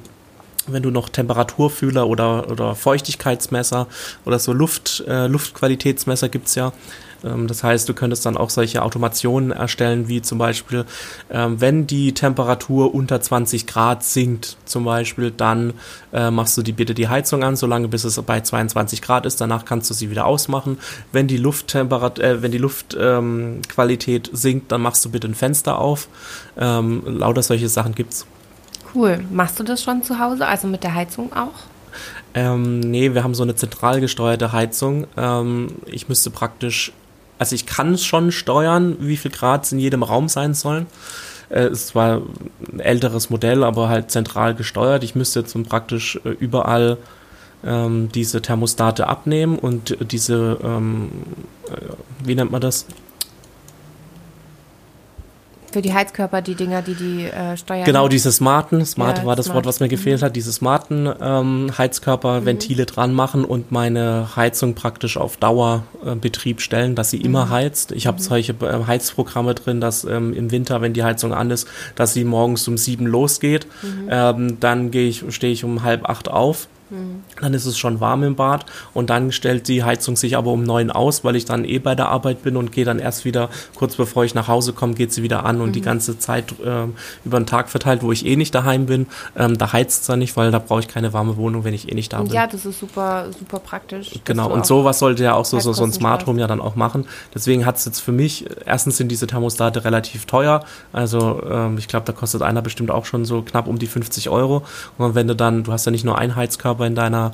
wenn 0.68 0.84
du 0.84 0.92
noch 0.92 1.10
Temperaturfühler 1.10 2.08
oder, 2.08 2.50
oder 2.50 2.76
Feuchtigkeitsmesser 2.76 3.88
oder 4.26 4.40
so 4.40 4.54
Luft, 4.54 5.04
äh, 5.08 5.28
Luftqualitätsmesser 5.28 6.30
gibt's 6.30 6.56
ja, 6.56 6.68
ähm, 6.68 6.74
das 7.24 7.64
heißt, 7.64 7.88
du 7.88 7.94
könntest 7.94 8.26
dann 8.26 8.38
auch 8.38 8.50
solche 8.50 8.82
Automationen 8.82 9.52
erstellen, 9.52 10.08
wie 10.08 10.22
zum 10.22 10.38
Beispiel, 10.38 10.86
ähm, 11.30 11.62
wenn 11.62 11.86
die 11.86 12.14
Temperatur 12.14 12.94
unter 12.96 13.22
20 13.22 13.68
Grad 13.68 14.04
sinkt, 14.04 14.58
zum 14.66 14.86
Beispiel, 14.86 15.32
dann 15.32 15.74
äh, 16.14 16.32
machst 16.32 16.58
du 16.58 16.64
die 16.64 16.72
bitte 16.72 16.94
die 16.94 17.10
Heizung 17.10 17.44
an, 17.44 17.56
solange 17.56 17.88
bis 17.88 18.04
es 18.04 18.20
bei 18.22 18.42
22 18.42 19.02
Grad 19.02 19.26
ist. 19.26 19.40
Danach 19.40 19.66
kannst 19.66 19.90
du 19.90 19.94
sie 19.94 20.10
wieder 20.10 20.26
ausmachen. 20.26 20.80
Wenn 21.12 21.28
die 21.28 21.38
Lufttemperatur, 21.38 22.24
äh, 22.24 22.42
wenn 22.42 22.52
die 22.52 22.58
Luftqualität 22.58 24.28
ähm, 24.30 24.36
sinkt, 24.36 24.72
dann 24.72 24.82
machst 24.82 25.06
du 25.06 25.12
bitte 25.12 25.28
ein 25.28 25.36
Fenster 25.36 25.78
auf. 25.78 26.08
Ähm, 26.58 27.04
lauter 27.06 27.44
solche 27.44 27.70
Sachen 27.70 27.94
gibt's. 27.94 28.26
Cool. 28.94 29.24
Machst 29.32 29.60
du 29.60 29.64
das 29.64 29.84
schon 29.84 30.04
zu 30.04 30.20
Hause, 30.20 30.48
also 30.48 30.68
mit 30.68 30.84
der 30.84 30.96
Heizung 30.96 31.32
auch? 31.34 31.72
Ähm, 32.34 32.80
nee, 32.80 33.14
wir 33.14 33.24
haben 33.24 33.36
so 33.36 33.44
eine 33.44 33.56
zentral 33.56 34.00
gesteuerte 34.00 34.52
Heizung. 34.52 35.08
Ähm, 35.18 35.76
ich 35.86 36.08
müsste 36.10 36.30
praktisch 36.30 36.94
also 37.42 37.56
ich 37.56 37.66
kann 37.66 37.96
es 37.96 38.06
schon 38.06 38.32
steuern, 38.32 38.98
wie 39.00 39.18
viel 39.18 39.32
Grad 39.32 39.64
es 39.66 39.72
in 39.72 39.80
jedem 39.80 40.04
Raum 40.04 40.30
sein 40.30 40.54
sollen. 40.54 40.86
Äh, 41.50 41.64
es 41.64 41.96
war 41.96 42.22
ein 42.72 42.80
älteres 42.80 43.32
Modell, 43.32 43.64
aber 43.64 43.90
halt 43.90 44.12
zentral 44.12 44.54
gesteuert. 44.54 45.04
Ich 45.04 45.16
müsste 45.16 45.40
jetzt 45.40 45.58
praktisch 45.68 46.20
äh, 46.24 46.30
überall 46.30 47.00
ähm, 47.64 48.10
diese 48.14 48.44
Thermostate 48.44 49.08
abnehmen 49.08 49.58
und 49.58 49.98
diese, 50.12 50.60
ähm, 50.64 51.10
äh, 51.68 51.78
wie 52.24 52.36
nennt 52.36 52.52
man 52.52 52.62
das? 52.62 52.86
Für 55.72 55.82
die 55.82 55.94
Heizkörper, 55.94 56.42
die 56.42 56.56
Dinger, 56.56 56.82
die 56.82 56.96
die 56.96 57.26
äh, 57.26 57.56
steuern. 57.58 57.86
Genau, 57.86 58.08
diese 58.08 58.32
smarten, 58.32 58.86
smart 58.86 59.20
ja, 59.20 59.26
war 59.26 59.36
das 59.36 59.46
smart. 59.46 59.58
Wort, 59.58 59.66
was 59.66 59.80
mir 59.80 59.88
gefehlt 59.88 60.22
mhm. 60.22 60.26
hat, 60.26 60.36
diese 60.36 60.52
smarten 60.52 61.10
ähm, 61.22 61.72
Heizkörperventile 61.78 62.84
mhm. 62.84 62.88
dran 62.88 63.14
machen 63.14 63.46
und 63.46 63.72
meine 63.72 64.36
Heizung 64.36 64.76
praktisch 64.76 65.18
auf 65.18 65.38
Dauerbetrieb 65.38 66.58
äh, 66.58 66.62
stellen, 66.62 66.96
dass 66.96 67.10
sie 67.10 67.20
mhm. 67.20 67.26
immer 67.26 67.50
heizt. 67.50 67.92
Ich 67.92 68.08
habe 68.08 68.18
mhm. 68.18 68.24
solche 68.24 68.54
äh, 68.62 68.86
Heizprogramme 68.88 69.56
drin, 69.56 69.82
dass 69.82 70.04
ähm, 70.04 70.34
im 70.34 70.52
Winter, 70.52 70.82
wenn 70.82 70.94
die 70.94 71.04
Heizung 71.04 71.34
an 71.34 71.52
ist, 71.52 71.68
dass 71.96 72.14
sie 72.14 72.24
morgens 72.24 72.68
um 72.68 72.78
sieben 72.78 73.06
losgeht. 73.06 73.68
Mhm. 73.82 74.10
Ähm, 74.10 74.60
dann 74.60 74.92
gehe 74.92 75.08
ich, 75.08 75.24
stehe 75.30 75.54
ich 75.54 75.64
um 75.64 75.84
halb 75.84 76.10
acht 76.10 76.30
auf 76.30 76.68
dann 77.40 77.54
ist 77.54 77.66
es 77.66 77.78
schon 77.78 78.00
warm 78.00 78.24
im 78.24 78.36
Bad 78.36 78.66
und 78.94 79.10
dann 79.10 79.32
stellt 79.32 79.68
die 79.68 79.84
Heizung 79.84 80.16
sich 80.16 80.36
aber 80.36 80.52
um 80.52 80.64
neun 80.64 80.92
aus, 80.92 81.24
weil 81.24 81.36
ich 81.36 81.46
dann 81.46 81.64
eh 81.64 81.80
bei 81.80 81.96
der 81.96 82.10
Arbeit 82.10 82.44
bin 82.44 82.58
und 82.58 82.72
gehe 82.72 82.86
dann 82.86 83.00
erst 83.00 83.26
wieder, 83.26 83.50
kurz 83.76 83.96
bevor 83.96 84.26
ich 84.26 84.36
nach 84.36 84.48
Hause 84.48 84.74
komme, 84.74 84.94
geht 84.94 85.14
sie 85.14 85.24
wieder 85.24 85.46
an 85.46 85.62
und 85.62 85.70
mhm. 85.70 85.74
die 85.74 85.82
ganze 85.82 86.20
Zeit 86.20 86.52
äh, 86.60 86.88
über 87.26 87.40
den 87.40 87.46
Tag 87.46 87.70
verteilt, 87.70 88.04
wo 88.04 88.12
ich 88.12 88.26
eh 88.26 88.36
nicht 88.36 88.54
daheim 88.54 88.86
bin, 88.86 89.08
ähm, 89.38 89.58
da 89.58 89.72
heizt 89.72 90.02
es 90.02 90.08
dann 90.08 90.20
nicht, 90.20 90.36
weil 90.36 90.52
da 90.52 90.60
brauche 90.60 90.82
ich 90.82 90.88
keine 90.88 91.14
warme 91.14 91.38
Wohnung, 91.38 91.64
wenn 91.64 91.74
ich 91.74 91.90
eh 91.92 91.96
nicht 91.96 92.12
da 92.12 92.22
bin. 92.22 92.34
Ja, 92.34 92.48
das 92.48 92.66
ist 92.66 92.80
super, 92.80 93.28
super 93.38 93.60
praktisch. 93.60 94.12
Genau, 94.26 94.52
und 94.52 94.66
sowas 94.66 95.00
sollte 95.00 95.24
ja 95.24 95.34
auch 95.34 95.46
so, 95.46 95.60
so, 95.60 95.74
so 95.74 95.84
ein 95.84 95.94
Smart 95.94 96.26
Home 96.28 96.40
ja 96.40 96.48
dann 96.48 96.62
auch 96.62 96.76
machen. 96.76 97.06
Deswegen 97.34 97.66
hat 97.66 97.78
es 97.78 97.86
jetzt 97.86 98.00
für 98.00 98.12
mich, 98.12 98.46
erstens 98.66 98.98
sind 98.98 99.10
diese 99.10 99.28
Thermostate 99.28 99.86
relativ 99.86 100.26
teuer, 100.26 100.64
also 100.92 101.42
ähm, 101.50 101.78
ich 101.78 101.88
glaube, 101.88 102.06
da 102.06 102.12
kostet 102.12 102.42
einer 102.42 102.62
bestimmt 102.62 102.92
auch 102.92 103.06
schon 103.06 103.24
so 103.24 103.42
knapp 103.42 103.68
um 103.68 103.80
die 103.80 103.88
50 103.88 104.30
Euro 104.30 104.64
und 104.98 105.16
wenn 105.16 105.28
du 105.28 105.36
dann, 105.36 105.64
du 105.64 105.72
hast 105.72 105.86
ja 105.86 105.92
nicht 105.92 106.04
nur 106.04 106.18
einen 106.18 106.36
Heizkörper, 106.36 106.81
Körper 106.82 106.88
in 106.88 106.96
deiner, 106.96 107.34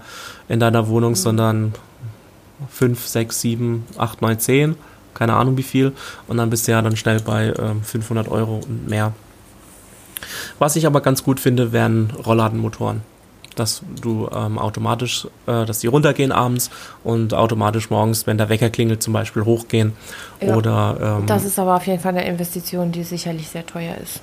in 0.49 0.59
deiner 0.59 0.87
Wohnung, 0.87 1.11
mhm. 1.11 1.15
sondern 1.15 1.73
5, 2.69 3.05
6, 3.05 3.41
7, 3.41 3.85
8, 3.97 4.21
9, 4.21 4.39
10, 4.39 4.75
keine 5.13 5.33
Ahnung 5.33 5.57
wie 5.57 5.63
viel. 5.63 5.93
Und 6.27 6.37
dann 6.37 6.49
bist 6.49 6.67
du 6.67 6.71
ja 6.71 6.81
dann 6.81 6.97
schnell 6.97 7.19
bei 7.19 7.47
äh, 7.47 7.75
500 7.83 8.27
Euro 8.27 8.61
und 8.67 8.87
mehr. 8.87 9.13
Was 10.59 10.75
ich 10.75 10.85
aber 10.85 11.01
ganz 11.01 11.23
gut 11.23 11.39
finde, 11.39 11.71
wären 11.71 12.11
Rollladenmotoren. 12.25 13.01
Dass 13.55 13.81
du 14.01 14.29
ähm, 14.31 14.59
automatisch, 14.59 15.27
äh, 15.47 15.65
dass 15.65 15.79
die 15.79 15.87
runtergehen 15.87 16.31
abends 16.31 16.69
und 17.03 17.33
automatisch 17.33 17.89
morgens, 17.89 18.27
wenn 18.27 18.37
der 18.37 18.49
Wecker 18.49 18.69
klingelt, 18.69 19.01
zum 19.01 19.13
Beispiel 19.13 19.45
hochgehen. 19.45 19.93
Ja, 20.41 20.55
oder, 20.55 21.17
ähm, 21.19 21.25
das 21.25 21.43
ist 21.43 21.57
aber 21.57 21.75
auf 21.75 21.87
jeden 21.87 21.99
Fall 21.99 22.15
eine 22.15 22.27
Investition, 22.27 22.91
die 22.91 23.03
sicherlich 23.03 23.47
sehr 23.49 23.65
teuer 23.65 23.95
ist. 23.97 24.21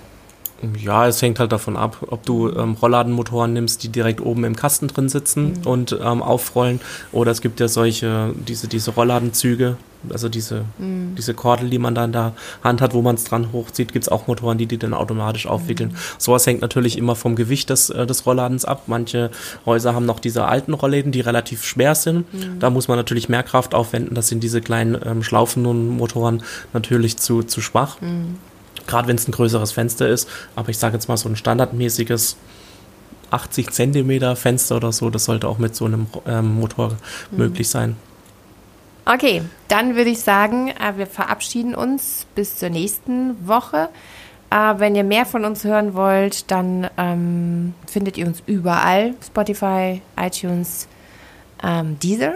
Ja, 0.79 1.07
es 1.07 1.21
hängt 1.21 1.41
halt 1.41 1.53
davon 1.53 1.77
ab, 1.77 1.99
ob 2.09 2.25
du 2.25 2.51
ähm, 2.51 2.77
Rollladenmotoren 2.81 3.53
nimmst, 3.53 3.83
die 3.83 3.89
direkt 3.89 4.21
oben 4.21 4.45
im 4.45 4.57
Kasten 4.57 4.89
drin 4.89 5.09
sitzen 5.09 5.55
mhm. 5.59 5.67
und 5.67 5.99
ähm, 6.01 6.23
aufrollen. 6.23 6.81
Oder 7.13 7.33
es 7.33 7.41
gibt 7.41 7.61
ja 7.61 7.69
solche, 7.69 8.35
diese, 8.47 8.69
diese 8.69 8.93
Rollladenzüge, 8.93 9.77
also 10.11 10.29
diese, 10.29 10.65
mhm. 10.79 11.15
diese 11.17 11.35
Kordel, 11.35 11.71
die 11.71 11.79
man 11.79 11.95
da 11.95 12.05
in 12.05 12.13
der 12.13 12.33
Hand 12.63 12.81
hat, 12.81 12.95
wo 12.95 13.03
man 13.03 13.17
es 13.17 13.25
dran 13.25 13.53
hochzieht, 13.53 13.93
gibt 13.93 14.05
es 14.05 14.09
auch 14.09 14.27
Motoren, 14.27 14.59
die 14.59 14.67
die 14.67 14.79
dann 14.79 14.95
automatisch 14.95 15.47
aufwickeln. 15.47 15.91
Mhm. 15.91 15.97
Sowas 16.19 16.47
hängt 16.47 16.63
natürlich 16.63 16.97
immer 16.99 17.17
vom 17.17 17.37
Gewicht 17.37 17.71
des, 17.71 17.91
äh, 17.91 18.07
des 18.07 18.25
Rollladens 18.27 18.65
ab. 18.65 18.85
Manche 18.87 19.31
Häuser 19.67 19.95
haben 19.95 20.07
noch 20.07 20.21
diese 20.21 20.47
alten 20.47 20.75
Rollläden, 20.75 21.13
die 21.13 21.21
relativ 21.21 21.65
schwer 21.65 21.95
sind. 21.95 22.33
Mhm. 22.33 22.59
Da 22.61 22.71
muss 22.71 22.89
man 22.89 22.97
natürlich 22.97 23.29
mehr 23.29 23.43
Kraft 23.43 23.75
aufwenden. 23.75 24.15
Das 24.15 24.29
sind 24.29 24.43
diese 24.43 24.61
kleinen 24.61 24.99
ähm, 25.05 25.23
schlaufenden 25.23 25.89
Motoren 25.89 26.43
natürlich 26.73 27.17
zu, 27.17 27.43
zu 27.43 27.61
schwach. 27.61 28.01
Mhm 28.01 28.37
gerade 28.87 29.09
wenn 29.09 29.17
es 29.17 29.29
ein 29.29 29.33
größeres 29.33 29.73
Fenster 29.73 30.09
ist. 30.09 30.29
Aber 30.57 30.69
ich 30.69 30.79
sage 30.79 30.95
jetzt 30.95 31.09
mal 31.09 31.17
so 31.17 31.29
ein 31.29 31.37
standardmäßiges 31.37 32.37
80 33.31 33.71
Zentimeter 33.71 34.37
Fenster 34.37 34.77
oder 34.77 34.93
so, 34.93 35.11
das 35.11 35.25
sollte 35.25 35.49
auch 35.49 35.59
mit 35.59 35.75
so 35.75 35.87
einem 35.87 36.07
ähm, 36.27 36.55
Motor 36.55 36.97
mhm. 37.31 37.39
möglich 37.39 37.69
sein. 37.69 37.97
Okay, 39.07 39.43
dann 39.69 39.97
würde 39.97 40.11
ich 40.11 40.21
sagen, 40.21 40.69
äh, 40.69 40.97
wir 40.97 41.07
verabschieden 41.07 41.75
uns 41.75 42.27
bis 42.35 42.57
zur 42.57 42.71
nächsten 42.71 43.47
Woche. 43.47 43.91
Äh, 44.51 44.75
wenn 44.79 44.95
ihr 44.95 45.05
mehr 45.05 45.27
von 45.27 45.45
uns 45.45 45.65
hören 45.65 45.95
wollt, 45.95 46.51
dann 46.51 46.89
ähm, 46.97 47.75
findet 47.87 48.17
ihr 48.17 48.27
uns 48.27 48.43
überall: 48.47 49.15
Spotify, 49.25 50.01
iTunes, 50.17 50.89
ähm, 51.63 51.99
Deezer. 51.99 52.35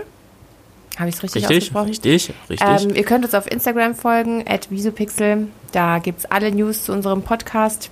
Habe 0.98 1.10
ich 1.10 1.16
es 1.16 1.22
richtig, 1.22 1.42
richtig 1.44 1.56
ausgesprochen? 1.58 1.88
Richtig, 1.88 2.34
richtig. 2.50 2.68
Ähm, 2.68 2.94
ihr 2.94 3.04
könnt 3.04 3.24
uns 3.24 3.34
auf 3.34 3.50
Instagram 3.50 3.94
folgen, 3.94 4.44
at 4.48 4.70
Visupixel. 4.70 5.46
Da 5.72 5.98
gibt 5.98 6.20
es 6.20 6.24
alle 6.26 6.50
News 6.50 6.84
zu 6.84 6.92
unserem 6.92 7.22
Podcast. 7.22 7.90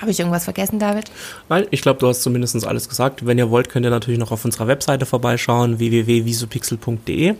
Habe 0.00 0.10
ich 0.10 0.18
irgendwas 0.18 0.44
vergessen, 0.44 0.78
David? 0.78 1.10
Nein, 1.48 1.66
ich 1.70 1.82
glaube, 1.82 1.98
du 1.98 2.08
hast 2.08 2.22
zumindest 2.22 2.66
alles 2.66 2.88
gesagt. 2.88 3.26
Wenn 3.26 3.38
ihr 3.38 3.50
wollt, 3.50 3.68
könnt 3.68 3.84
ihr 3.84 3.90
natürlich 3.90 4.18
noch 4.18 4.32
auf 4.32 4.44
unserer 4.44 4.66
Webseite 4.66 5.04
vorbeischauen, 5.04 5.78
www.visupixel.de. 5.78 7.34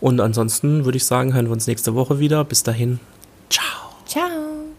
Und 0.00 0.20
ansonsten 0.20 0.84
würde 0.84 0.96
ich 0.96 1.04
sagen, 1.04 1.34
hören 1.34 1.46
wir 1.46 1.52
uns 1.52 1.66
nächste 1.66 1.94
Woche 1.94 2.18
wieder. 2.18 2.44
Bis 2.44 2.62
dahin, 2.62 2.98
ciao. 3.48 3.92
Ciao. 4.06 4.69